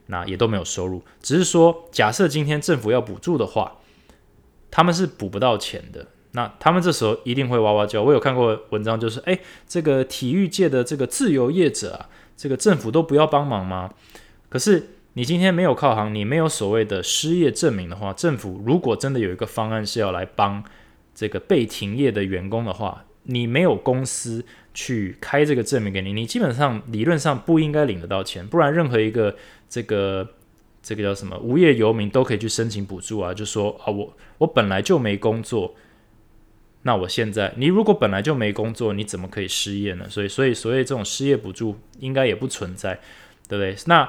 [0.06, 1.02] 那也都没有收入。
[1.20, 3.78] 只是说，假设今天政府要补助的话，
[4.70, 6.06] 他们是补不到钱的。
[6.32, 8.02] 那他们这时候一定会哇哇叫。
[8.02, 13.94] 我有看过文章，就是哎，这个体育界的这个自由业者啊，这个政府都不要帮忙吗？
[14.48, 20.62] 可是你今天没有靠行，你没有所谓的失业证明的话，政府如果真的有一个方案是要来帮
[21.14, 28.46] 这个被停业的员工的话，你没有公司去开这个证明给你，你基本上理论上不应该领得到钱。
[28.46, 29.34] 不然任何一个
[29.68, 30.28] 这个
[30.82, 35.74] 这个叫什么无业游民都可以去申请补助啊，就说啊我我本来就没工作。
[36.82, 40.08] 那我现在，你如果本来就没工作，你怎么可以失业呢？
[40.08, 42.94] 所以，所以，所以这种失业补助应该也不存在，
[43.48, 43.76] 对不对？
[43.86, 44.08] 那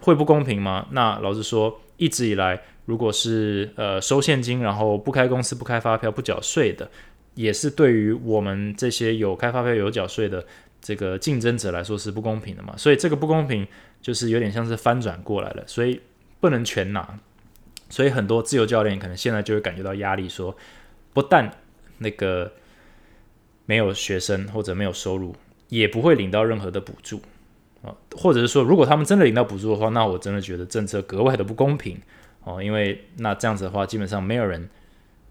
[0.00, 0.88] 会不公平吗？
[0.92, 6.90] 那老实说，一直以来，如果是呃收现金，然后不开公司、不开发票、不缴税的，
[7.34, 10.44] 也是对于我们这些有开发票、有缴税的
[10.80, 12.74] 这个竞争者来说是不公平的嘛？
[12.78, 13.64] 所以这个不公平
[14.02, 15.98] 就是有点像是翻转过来了，所以
[16.40, 17.18] 不能全拿。
[17.88, 20.54] 所以很多自由教练可能现在就会感觉到压力，说。
[21.14, 21.58] 不但
[21.98, 22.50] 那个
[23.66, 25.36] 没有学生或者没有收入，
[25.68, 27.20] 也不会领到任何的补助
[27.82, 32.00] 啊，或者是说，如果他们真的领到补助的话，那我真的觉得政策格外的不公平
[32.44, 34.66] 哦，因为那这样子的话，基本上没有人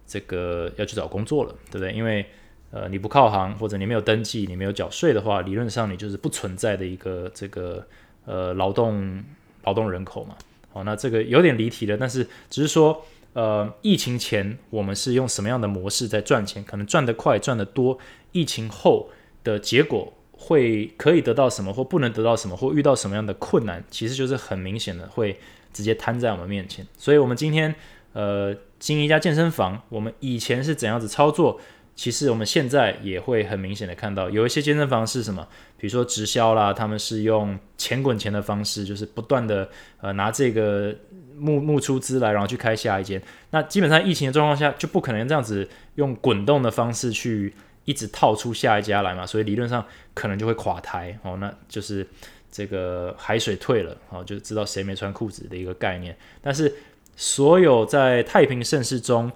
[0.06, 1.92] 这个要去找工作了，对不对？
[1.94, 2.28] 因为
[2.70, 7.84] 呃，你不靠行或者你没有登记，你没有缴税的话，理论上你就是不存在的一个这个
[8.26, 9.24] 呃劳动
[9.64, 10.36] 劳动人口嘛。
[10.74, 13.04] 哦，那这个有点离题了，但是只是说。
[13.34, 16.62] 呃，疫情前我们是用什么样的模式在赚钱？
[16.66, 17.98] 可能赚得快、赚得多。
[18.34, 19.10] 疫情后
[19.42, 25.40] 的结果会可以得到什么，或不能得到什么，或遇到什么样的困难，其实就是很明显的会
[25.72, 26.86] 直接摊在我们面前。
[26.98, 27.74] 所以，我们今天
[28.12, 31.58] 呃经营一家健身房，我们以前是怎样子操作？
[31.94, 40.96] 其实我们现在也会很明显的看到，有一些健身房是什么，比如说直销啦，他们是用钱滚钱的方式，就是不断的呃拿这个
[41.38, 43.22] 募募出资来，然后去开下一间。
[43.52, 47.54] 那基本上疫情的状况下，就不可能这样子用滚动的方式去
[47.86, 52.08] 一直套出下一家来嘛，所以理论上可能就会垮台哦，那就是
[52.52, 56.18] 这个海水退了哦，就知道谁没穿裤子的一个概念。
[56.42, 56.74] 但是
[57.16, 59.32] 所有在太平盛世中。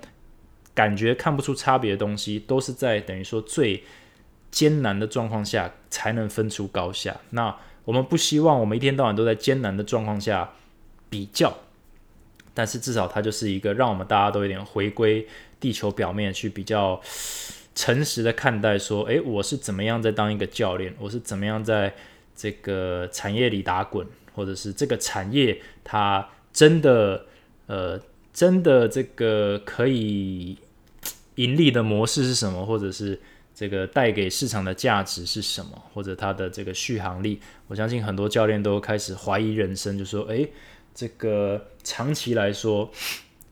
[0.76, 3.82] 感觉看不出差别的东西，都是在等于说最
[4.52, 7.16] 艰难的状况下才能分出高下。
[7.32, 10.54] 那我们不希望我们一天到晚都在艰难的状况下
[11.10, 11.58] 比较，
[12.54, 15.26] 但是至少它就是一个让我们大家都有点回归
[15.60, 17.00] 地球表面去比较
[17.74, 21.94] 诚实的看待，说，诶，我是怎么样在当一个教练，我是怎么样在
[22.36, 27.26] 这个产业里打滚，或者是这个产业它真的
[27.68, 28.00] 呃
[28.34, 30.58] 真的这个可以。
[31.36, 33.20] 盈利的模式是什么，或者是
[33.54, 37.40] 这个带给市场的价值是什么，或者它的这个续航力？
[37.68, 40.50] 我相信很多教练都开始怀疑人生，就说：“诶，
[40.94, 42.90] 这个长期来说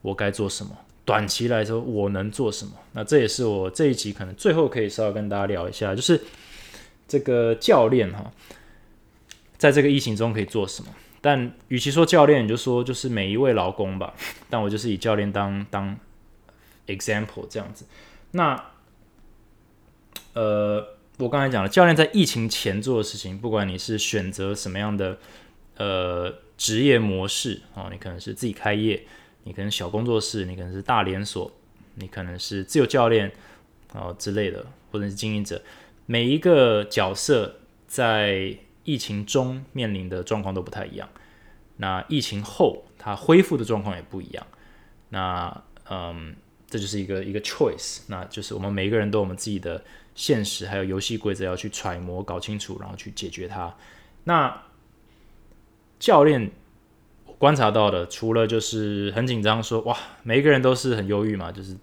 [0.02, 0.70] 我该做什么？
[1.04, 6.20] 短期来说我能做什么？”那这也是我这一集可能最后可以稍微跟大家聊一下，就是
[7.06, 8.32] 这个教练哈，
[9.58, 10.88] 在这个疫情中可以做什么？
[11.20, 14.14] 但与其说教练，你就说就是每一位劳工吧。
[14.50, 15.98] 但我就是以教练当当。
[16.86, 17.86] Example 这样子，
[18.32, 18.72] 那
[20.34, 25.18] 呃，我刚才讲了，教练在疫情前做的事情，不管你是选择什么样的
[25.76, 29.06] 呃职业模式啊，你可能是自己开业，
[29.44, 31.52] 你可能小工作室，你可能是大连锁，
[31.94, 33.30] 你可能是自由教练
[33.92, 35.62] 啊之类的，或者是经营者，
[36.06, 41.08] 每一个角色在疫情中面临的状况都不太一样。
[41.76, 44.44] 那疫情后，它恢复的状况也不一样。
[45.10, 46.34] 那嗯。
[46.74, 49.84] 这就是一个一个 choice，那就是我们每一个人都有我们自己的
[50.16, 53.72] 现实，还有游戏规则要去揣摩、搞清楚，然后去解决它。
[54.24, 54.60] 那
[56.00, 56.50] 教练
[57.38, 61.76] 观察到的，除了就是很紧张，说哇，每一个人都是很忧郁嘛，就是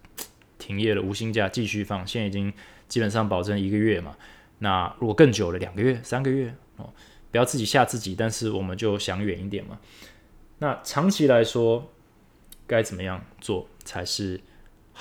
[0.58, 2.52] 停业了，无薪假继续放，现在已经
[2.86, 4.14] 基本上保证一个月嘛。
[4.58, 6.92] 那如果更久了，两个月、三个月哦，
[7.30, 9.78] 不要自己吓自己，但是我们就想远一点嘛。
[10.58, 11.90] 那长期来说，
[12.66, 14.38] 该怎么样做才是？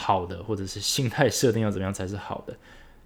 [0.01, 2.55] 好的，或者是心态设定要怎么样才是好的？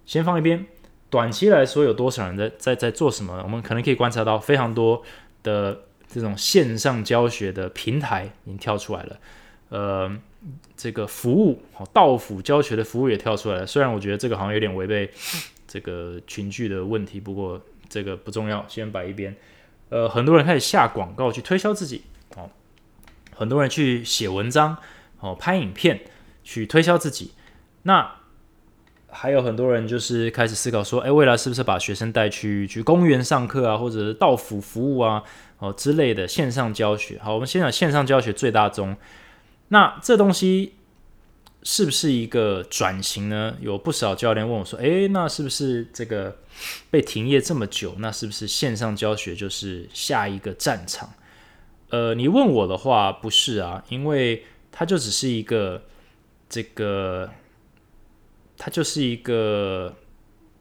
[0.06, 0.64] 先放一边。
[1.08, 3.40] 短期来说，有多少人在在在做什么？
[3.44, 5.02] 我们可能可以观察到非常多
[5.42, 9.16] 的这种线上教学的平台已经跳出来了。
[9.68, 10.10] 呃，
[10.76, 13.66] 这个服务，到府教学的服务也跳出来了。
[13.66, 15.08] 虽然我觉得这个好像有点违背
[15.68, 19.34] 这个群聚的问题，不过这个不重要，先摆一边。
[19.88, 22.02] 呃，很多人开始下广告去推销自己，
[22.36, 22.50] 哦，
[23.34, 24.76] 很多人去写文章，
[25.20, 26.00] 哦，拍影片。
[26.46, 27.32] 去推销自己，
[27.82, 28.08] 那
[29.08, 35.24] 还有很多人就是开始思考说，哎，未来是不是把学生带去去公园上课啊，或者是到府服务啊，
[35.58, 37.18] 哦之类的线上教学。
[37.18, 38.96] 好，我们先讲线上教学最大宗。
[39.68, 40.74] 那这东西
[41.64, 43.56] 是不是一个转型呢？
[43.60, 46.36] 有不少教练问我说，哎，那是不是这个
[46.92, 51.10] 被停业这么久，那是不是线上教学就是下一个战场？
[51.90, 55.82] 呃，你问我的话，不是啊，因为它就只是一个
[56.48, 57.30] 这个。
[58.58, 59.94] 它就是一个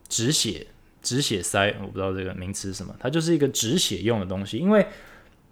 [0.09, 0.67] 止血
[1.01, 2.93] 止血塞，我不知道这个名词是什么。
[2.99, 4.57] 它就是一个止血用的东西。
[4.57, 4.85] 因为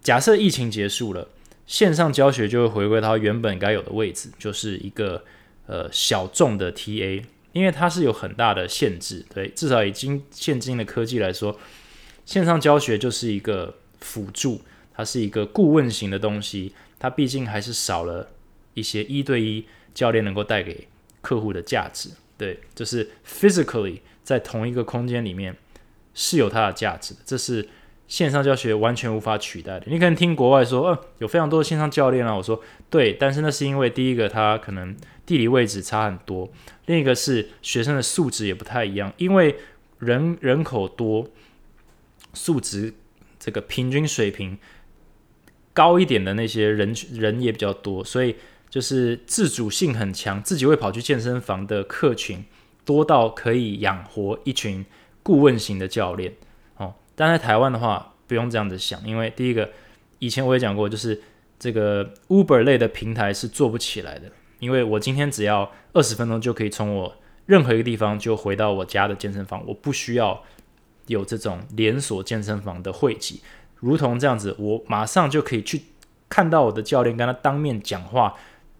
[0.01, 1.25] 假设疫情结束了，
[1.65, 5.23] 线上教学就会回归到原本该有的位置，就是一个
[5.67, 7.23] 呃小众的 TA。
[7.53, 11.57] 因为它是有很大的限制，对，至少以今现今的科技来说，
[12.25, 14.59] 线上教学就是一个辅助，
[14.93, 16.73] 它是一个顾问型的东西。
[16.99, 18.27] 它毕竟还是少了
[18.73, 19.63] 一些一对一
[19.93, 20.87] 教练能够带给
[21.21, 22.09] 客户的价值。
[22.35, 25.55] 对，就是 physically 在同一个空间里面
[26.13, 27.69] 是有它的价值的，这是
[28.07, 29.85] 线上教学完全无法取代的。
[29.87, 36.51] 你可能听国外说，呃，有非常多的线上教练啊，我说对，但是那是因为第一个他可能地理位置差很多，
[36.87, 39.55] 另一个是学生的素质也不太一样，因为
[39.99, 41.29] 人人口多，
[42.33, 42.95] 素质
[43.39, 44.57] 这个平均水平
[45.71, 48.35] 高一点的那些人人也比较多，所以。
[48.73, 52.43] 就是自主性很强，自己会跑去健身房的客群
[52.83, 54.83] 多到可以养活一群
[55.21, 56.33] 顾问型的教练
[56.77, 56.95] 哦。
[57.13, 59.69] 但在台湾的话，不用这样子想，因为第一个，
[60.17, 61.21] 以前我也讲过，就是
[61.59, 67.15] 这个 Uber 类的平台是做不起来的，因为我今天只要二十分钟就可以从我
[67.45, 70.41] 任何一个地方就回到我家的健身房，我不需要
[71.05, 73.39] 有这种连锁健身房的汇集，
[73.75, 75.83] 如同这样子，我马上就可以去
[76.27, 78.33] 看到我的教练，跟他当面讲话。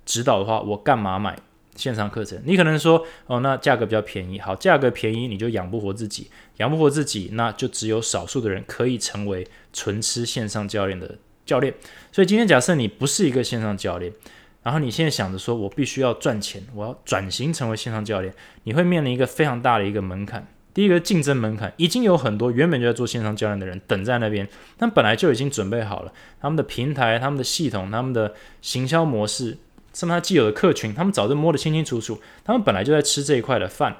[0.06, 1.38] 指导的话，我干嘛买
[1.76, 2.40] 线上课程？
[2.46, 4.40] 你可能说，哦，那价格比较便宜。
[4.40, 11.74] 好，价格便宜，你就养不活自己，养不活自己，那就只有少数的人可以成为纯吃线上教练的教练。
[12.12, 14.14] 所以今天假设你不是一个线上教练，
[14.62, 18.32] 然后你现在想着说我必须要赚钱，我要转型成为线上教练，
[18.66, 20.48] 你会面临一个非常大的一个门槛。
[20.76, 24.48] 第一个竞争门槛，已经有很多原本就在做线上教练的人等在那边，
[24.78, 29.58] 他们本来就已经准备好了他们的平台、他们的系统、他们的行销模式。
[29.94, 33.98] 什么他既有的客群，他们早就摸得清清楚楚，他们本来就在吃这一块的饭。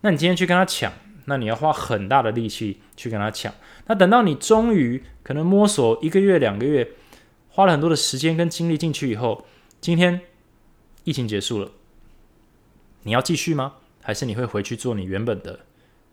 [0.00, 0.92] 那你今天去跟他抢，
[1.26, 3.52] 那你要花很大的力气去跟他抢。
[3.86, 6.88] 那等到你终于可能摸索一个月、两个月，
[7.50, 9.46] 花了很多的时间跟精力进去以后，
[9.80, 10.22] 今天
[11.04, 11.70] 疫情结束了，
[13.02, 13.74] 你要继续吗？
[14.02, 15.60] 还是你会回去做你原本的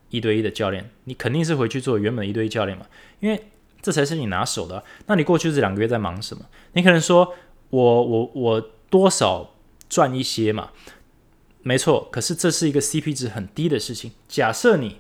[0.10, 0.90] 一对一的教练？
[1.06, 2.86] 你肯定是回去做原本一对一教练嘛，
[3.22, 3.48] 因为
[3.82, 4.84] 这才是你拿手的。
[5.08, 6.46] 那你过去这两个月在忙什么？
[6.74, 7.34] 你可能说
[7.70, 8.70] 我、我、我。
[8.92, 9.56] 多少
[9.90, 10.70] 赚一些嘛？
[11.64, 14.12] 没错，可是这是一个 CP 值很低的事情。
[14.28, 14.98] 假设你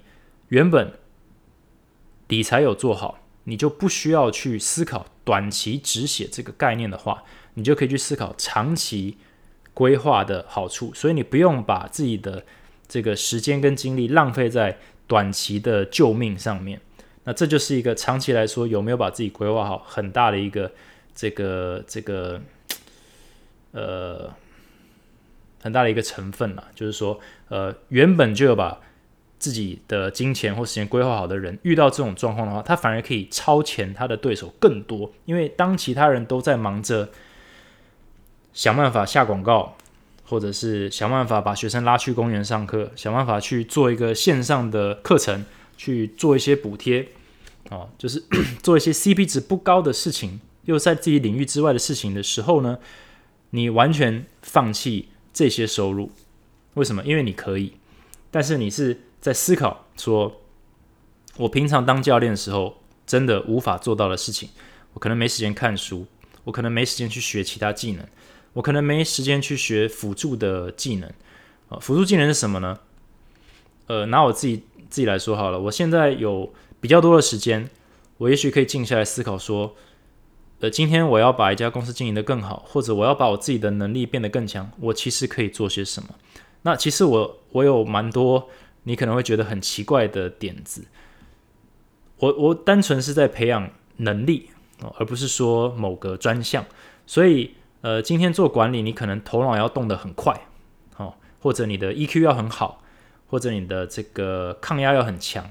[0.47, 0.93] 原本
[2.27, 7.23] 理财有做好，你就不需要去思考短期止血这个概念的话，
[7.55, 9.17] 你就可以去思考长期
[9.73, 10.93] 规划的好处。
[10.93, 12.45] 所以你不用把自己的
[12.87, 14.77] 这个时间跟精力浪费在
[15.07, 16.79] 短期的救命上面。
[17.23, 20.71] 那这就是一个长期来说有没有把自己规划好很大的一个
[21.13, 22.41] 这个这个。
[23.71, 24.33] 呃，
[25.61, 27.19] 很大的一个成分啦，就是说，
[27.49, 28.79] 呃，原本就有把
[29.39, 35.11] 自己的金钱或时间规划好的人，遇到这种状况的话，他反而可以超前他的对手更多。
[35.25, 37.09] 因为当其他人都在忙着
[38.53, 39.75] 想办法下广告，
[40.25, 45.45] 或者是想办法把学生拉去公园上课，想办法去做一个线上的课程，
[45.77, 47.07] 去做一些补贴，
[47.69, 48.21] 啊，就是
[48.61, 52.77] 做一些 CP 值不高的事情，又在自己领域之外的事情的时候呢？
[53.51, 56.11] 你完全放弃这些收入，
[56.73, 57.03] 为什么？
[57.03, 57.73] 因为你可以，
[58.29, 60.41] 但是你是在思考说，
[61.37, 64.49] 我平常当教练的时候真的无法做到的事情，
[64.93, 66.05] 我可能没时间看书，
[66.45, 68.05] 我可能没时间去学其他技能，
[68.53, 71.09] 我可能没时间去学辅助的技能。
[71.69, 72.79] 啊，辅助技能是什么呢？
[73.87, 77.69] 呃，拿我自己自己来说好了，我现在有比较多的时间，
[78.17, 79.75] 我也许可以静下来思考说。
[80.61, 86.09] 呃，今天我要把一家公司经营的更好，或者我要把我自己的能力变得更强，我其实可以做些什么？
[86.61, 88.47] 那其实我我有蛮多
[88.83, 90.85] 你可能会觉得很奇怪的点子。
[92.19, 94.51] 我我单纯是在培养能力
[94.83, 96.63] 哦，而不是说某个专项。
[97.07, 100.39] 所以呃，今天做管理，你可能头脑要动得很快，
[100.97, 102.83] 哦，或者你的 EQ 要很好，
[103.27, 105.49] 或者你的这个抗压要很强。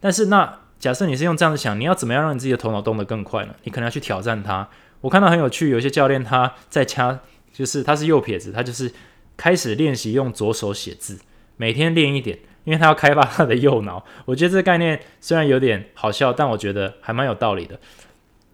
[0.00, 0.60] 但是那。
[0.78, 3.54] 假设你是用这样子想，你要怎么样让你自己的头脑动得更快呢？
[3.64, 4.68] 你可能要去挑战它。
[5.00, 7.20] 我看到很有趣，有些教练他在掐，
[7.52, 8.92] 就是他是右撇子，他就是
[9.36, 11.18] 开始练习用左手写字，
[11.56, 14.04] 每天练一点，因为他要开发他的右脑。
[14.24, 17.78] 我觉得这个概念虽然有点好笑，但我觉得还蛮有道理的。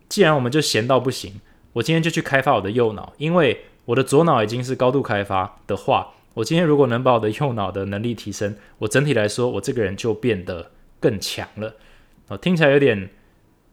[0.08, 1.40] 既然我们就闲到不行，
[1.74, 10.70] 我今天就去开发我的右脑，因为我的左脑已经是高度开发的话，我今天如果能把我的右脑的能力提升，我整体来说，我这个人就变得
[11.00, 11.74] 更强了。
[12.28, 13.08] 哦，听起来有点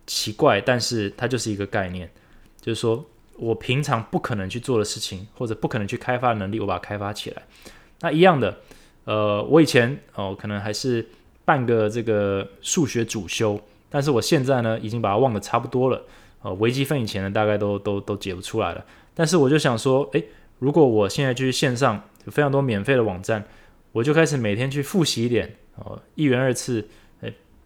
[0.05, 2.09] 奇怪，但是它就是一个概念，
[2.59, 3.05] 就是说
[3.37, 7.43] 我平常不可能去做的事情，或者不可能去开发的能力，我把它开发起来。
[8.01, 8.57] 那一样的，
[9.05, 11.07] 呃，我以前哦，可能还是
[11.45, 16.03] 半个这个数学主修，但是我现在呢，已经把它忘得差不多了。
[16.41, 18.83] 呃，微积分以前呢，大概都都都解不出来了。
[19.13, 20.25] 但是我就想说，诶，
[20.57, 23.45] 如果我现在去线上有非常多免费的网站，
[23.91, 26.87] 我就开始每天去复习一点哦，一元二次，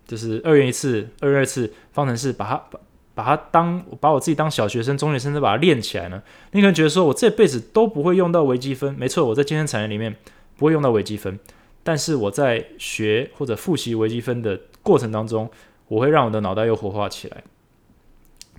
[0.07, 2.79] 就是二元一次，二元二次方程式，把它把
[3.13, 6.21] 把它当把我自己当小学生、中学生，再把它练起来呢？
[6.51, 10.15] 你可能觉得说我这辈子都不会用到微积分，没错，我在健身产业里面
[10.57, 11.39] 不会用到微积分，
[11.81, 15.49] 但是我在学或者复习微积分的过程当中，
[15.87, 17.43] 我会让我的脑袋又活化起来。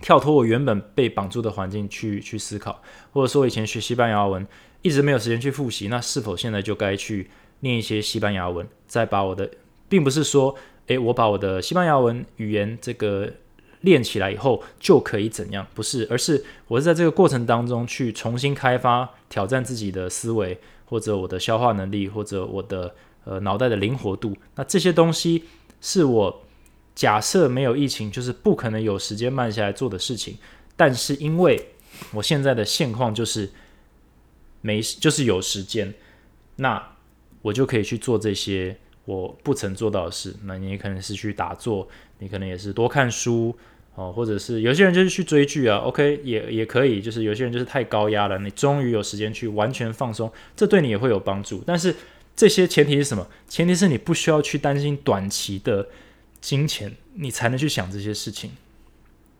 [0.01, 2.82] 跳脱我原本被绑住的环境去去思考，
[3.12, 4.47] 或者说以前学西班牙文
[4.82, 7.30] 一直没有时间去复习，那是否现在就该去
[7.61, 9.51] 念一些西班牙文，再把我的，
[9.88, 10.55] 并不是说，
[10.87, 13.32] 诶，我把我的西班牙文语言这个
[13.80, 15.66] 练起来以后就可以怎样？
[15.74, 24.37] 不是，而是我是在这个过程当中去重新开发、挑战自己的思维，或者我的消化能力，或者我的呃脑袋的灵活度。
[24.55, 25.45] 那这些东西
[25.80, 26.43] 是我。
[26.97, 30.39] 假设没有疫情，就是不可能有时间慢下来做的事情。
[30.78, 31.62] 但是因为
[32.14, 33.51] 我现在的现况就是
[34.62, 35.93] 没，就是有时间，
[36.57, 36.97] 那
[37.43, 40.37] 我就可以去做这些我不曾做到的事。
[40.45, 41.89] 那你也可能是去打坐，
[42.19, 43.57] 你可能也是多看书
[43.95, 45.79] 哦，或者是有些人就是去追剧啊。
[45.79, 51.65] OK，也也可以，就是有些人就是太高压了，你终于有时间去完全放松，这对你也会有帮助。
[51.67, 51.97] 但是
[52.37, 53.27] 这些前提是什么？
[53.49, 55.89] 前提是你不需要去担心短期的。
[56.39, 58.53] 金钱，你才能去想这些事情。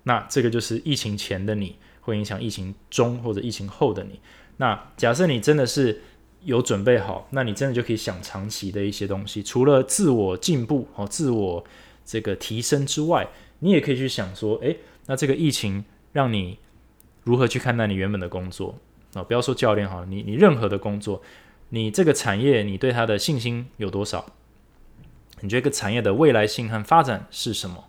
[0.05, 4.19] 那这个就是疫情前的你会影响疫情中或者疫情后的你。
[4.57, 6.01] 那假设你真的是
[6.47, 9.42] 有准备好，那你真的就可以想长期的一些东西。
[9.42, 11.64] 除了自我进步哦，自我
[12.05, 13.26] 这个提升之外，
[13.59, 16.59] 你也可以去想说，诶，那这个疫情让你
[17.24, 18.76] 如何去看待你原本的工作
[19.14, 19.24] 啊？
[19.24, 21.20] 不要说教练好了，你你任何的工作，
[21.70, 24.24] 你这个产业你对它的信心有多少？
[25.40, 27.86] 你觉得一个产业的未来性和发展是什么？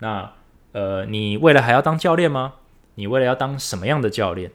[0.00, 0.32] 那
[0.72, 2.54] 呃，你未来还要当教练吗？
[2.96, 4.50] 你未来要当什么样的教练？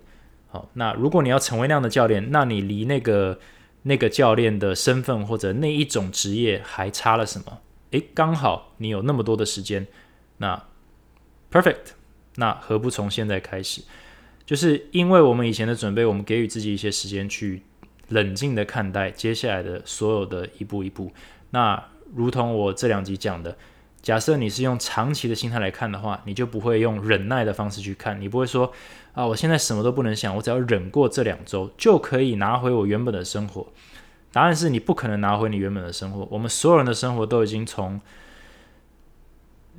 [0.54, 3.40] 好，那如果你要成为那样的教练，那你离那个
[3.82, 7.60] 那个教练的身份或者那一种职业还差了什么？
[7.90, 9.88] 诶，刚好你有那么多的时间，
[10.38, 10.64] 那
[11.52, 11.94] perfect，
[12.36, 13.82] 那何不从现在开始？
[14.46, 17.64] 就是因为我们以前的准备，我们给予自己一些时间去
[18.10, 21.12] 冷静的看待接下来的所有的一步一步。
[21.50, 21.84] 那
[22.14, 23.58] 如同我这两集讲的，
[24.04, 28.72] 假设你是用长期的心态来看的话，你就不会用忍耐的方式去看，你不会说
[29.14, 33.66] 啊，我现在什么都不能想，我只要忍过这两周就可以拿回我原本的生活。
[34.34, 36.28] 答案是你不可能拿回你原本的生活。
[36.30, 38.02] 我们所有人的生活都已经从，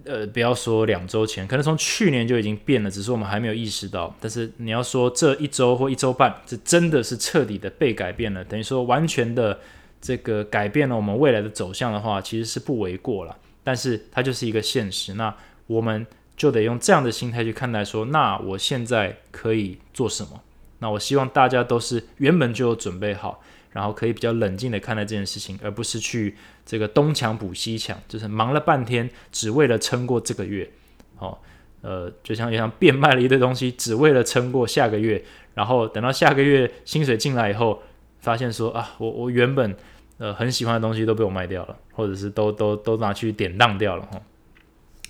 [0.05, 4.17] 呃，不要说两周前，可能从去年就已经变了，只是我们还没有意识到。
[4.21, 9.59] 但是你要说这一周或一周半，这真的是彻底的被改变了，等于说完全的。
[10.01, 13.35] 这个改变了我们未来的走向的话，其实是不为过了。
[13.65, 15.35] 但是它就是一个现实，那
[15.67, 16.07] 我们
[16.37, 20.41] 就得用这样的心态去看待，说那我现在可以做什么？
[20.81, 26.37] 那我希望大家都是原本就有准备好，然后可以比较冷静的看待这件事情，而不是去
[26.67, 30.69] 这个东墙补西墙，就是忙了半天只为了撑过这个月。
[31.17, 31.43] 好，
[31.81, 37.83] 呃，就像就像变卖了一堆东西，只为了撑过下个月，然后等到下个月薪水进来以后，
[38.21, 39.75] 发现说啊，我我原本
[40.19, 44.21] 呃，很喜欢的东西都被我卖掉了，或者是都都都拿去典当掉了哈。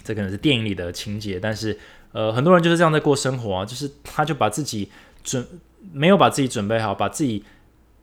[0.02, 1.78] 这可能是电影里的情节，但是
[2.12, 4.90] 呃，很多人就是这样在过生活啊，就是他就把自己
[5.22, 5.46] 准
[5.92, 7.42] 没有把自己准备好，把自己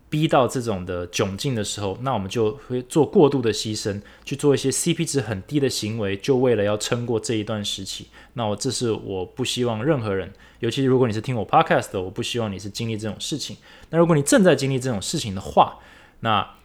[0.09, 8.07] 逼到这种的窘境的时候，那我们就会做过度的牺牲，去做一些 CP 值很低的行为，就为了要撑过这一段时期。
[8.33, 13.57] 那我这是我不希望任何人，尤其如果你是听我 Podcast 的，我不希望你是经历这种事情。
[13.89, 15.77] 那如果你正在经历这种事情的话，
[16.19, 16.55] 那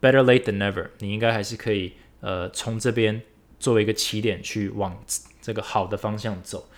[0.00, 3.20] Better late than never，你应该还是可以，呃，从这边
[3.58, 5.04] 作为一个起点去往
[5.42, 6.68] 这个好的方向走。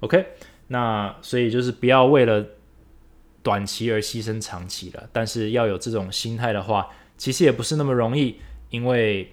[0.00, 0.26] OK，
[0.66, 2.44] 那所以就是不要为了
[3.40, 5.08] 短期而牺牲长期了。
[5.12, 9.30] 但是要有这种心态的话，其实也不是那么容易，因为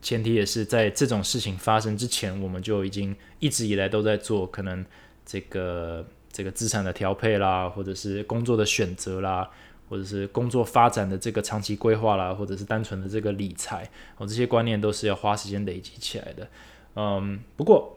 [0.00, 4.82] 前提也是在这种事情发生之前，我们就已经一直以来都在做可能
[5.26, 9.50] 这个这个资产的调配啦，或者是工作的选择啦。
[9.94, 16.48] 或者是工作发展的这个长期规划啦，或者是单纯的这个理财，哦，这些观念都是要花时间累积起来的。
[16.96, 17.96] 嗯，不过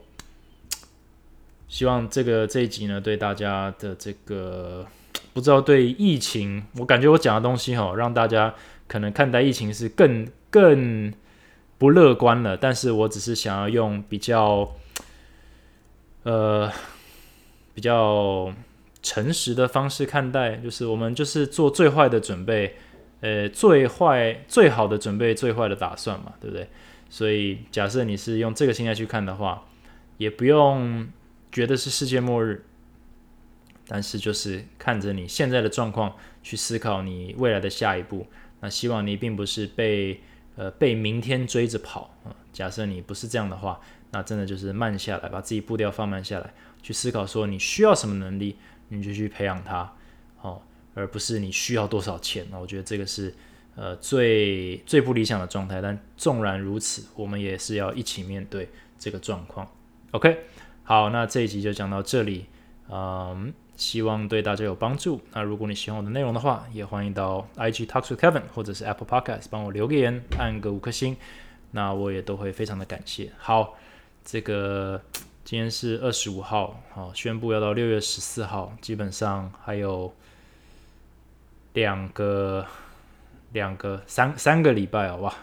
[1.66, 4.86] 希望这个这一集呢，对大家的这个
[5.34, 8.54] 不知道对疫情，我感觉我讲的东西哈，让大家
[8.86, 11.12] 可能看待疫情是更更
[11.78, 12.56] 不乐观了。
[12.56, 14.72] 但是我只是想要用比较
[16.22, 16.70] 呃
[17.74, 18.54] 比较。
[19.08, 22.76] 诚实的方式看待，就是我们就是做最坏的准备，
[23.22, 26.68] 呃，最坏最好的准备，最坏的打算嘛，对不对？
[27.08, 29.66] 所以假设你是用这个心态去看的话，
[30.18, 31.08] 也不用
[31.50, 32.62] 觉得是世界末日，
[33.86, 38.26] 但是就是看着你现在的状况去思考你未来的下一步。
[38.60, 40.20] 那希望你并不是被
[40.56, 42.36] 呃被明天追着跑啊。
[42.52, 43.80] 假设你不是这样的话，
[44.10, 46.52] 那真的就是慢下来，把自己步调放慢下来，
[46.82, 48.56] 去思考说你需要什么能力。
[48.88, 49.92] 你就去培养它，
[50.40, 50.60] 哦，
[50.94, 52.46] 而不是你需要多少钱。
[52.50, 53.34] 那我觉得这个是
[53.76, 55.80] 呃最最不理想的状态。
[55.80, 58.68] 但纵然如此，我们也是要一起面对
[58.98, 59.70] 这个状况。
[60.12, 60.44] OK，
[60.84, 62.46] 好，那这一集就讲到这里，
[62.90, 65.20] 嗯，希望对大家有帮助。
[65.32, 71.16] 那如果你喜欢我的内容的话，也欢迎到 IG Talk with Kevin 或者是 Apple Podcast 帮我留个言，按个五颗星，
[71.72, 73.30] 那我也都会非常的感谢。
[73.38, 73.76] 好，
[74.24, 75.02] 这个。
[75.48, 80.12] 今天是二十五号，好，宣布要到六月十四号，基本上还有
[81.72, 82.66] 两个、
[83.52, 85.34] 两个、三三个礼拜哦，哇，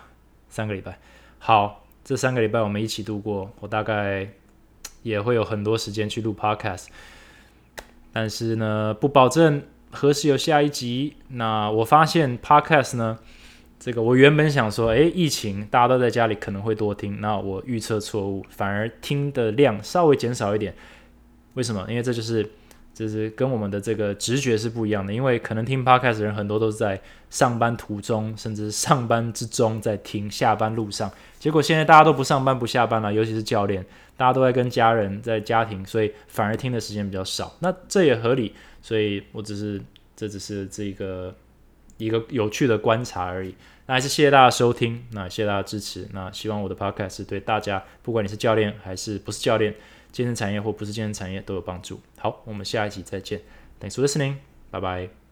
[0.47, 0.99] 三个礼拜，
[1.39, 4.29] 好，这三个礼拜我们一起度过，我大概
[5.01, 6.85] 也会有很多时间去录 podcast，
[8.13, 11.17] 但是呢，不保证何时有下一集。
[11.29, 13.17] 那我发现 podcast 呢。
[13.85, 17.21] 这个我原本想说，诶，疫情大家都在家里，可能会多听。
[17.21, 20.73] 那我预测错误，反而听的量稍微减少一点。
[21.53, 21.85] 为什么？
[21.87, 22.49] 因为这就是，
[22.95, 25.13] 就是跟我们的这个直觉是不一样的。
[25.13, 31.11] 因为可能听 podcast 的人很多都是在上班途中，甚至上班之中在听，下班路上。
[31.37, 33.85] 结果现在大家都不上班不下班了，尤其是教练，
[34.17, 37.55] 大家都在跟家人在家庭，所以反而听的时间比较少。
[37.59, 38.55] 那这也合理。
[38.81, 39.79] 所以我只是，
[40.15, 41.35] 这只是这个
[41.97, 43.53] 一个有趣的观察而已。
[43.87, 46.07] 那还是谢谢大家收听，那谢谢大家支持。
[46.11, 49.73] 那希望我的 podcast 是对大家，不管你是教练还是不是教练，
[50.11, 51.99] 健身产业或不是健身产业都有帮助。
[52.17, 53.41] 好，我们下一集再见。
[53.79, 54.37] Thanks for listening，
[54.71, 55.24] 拜拜。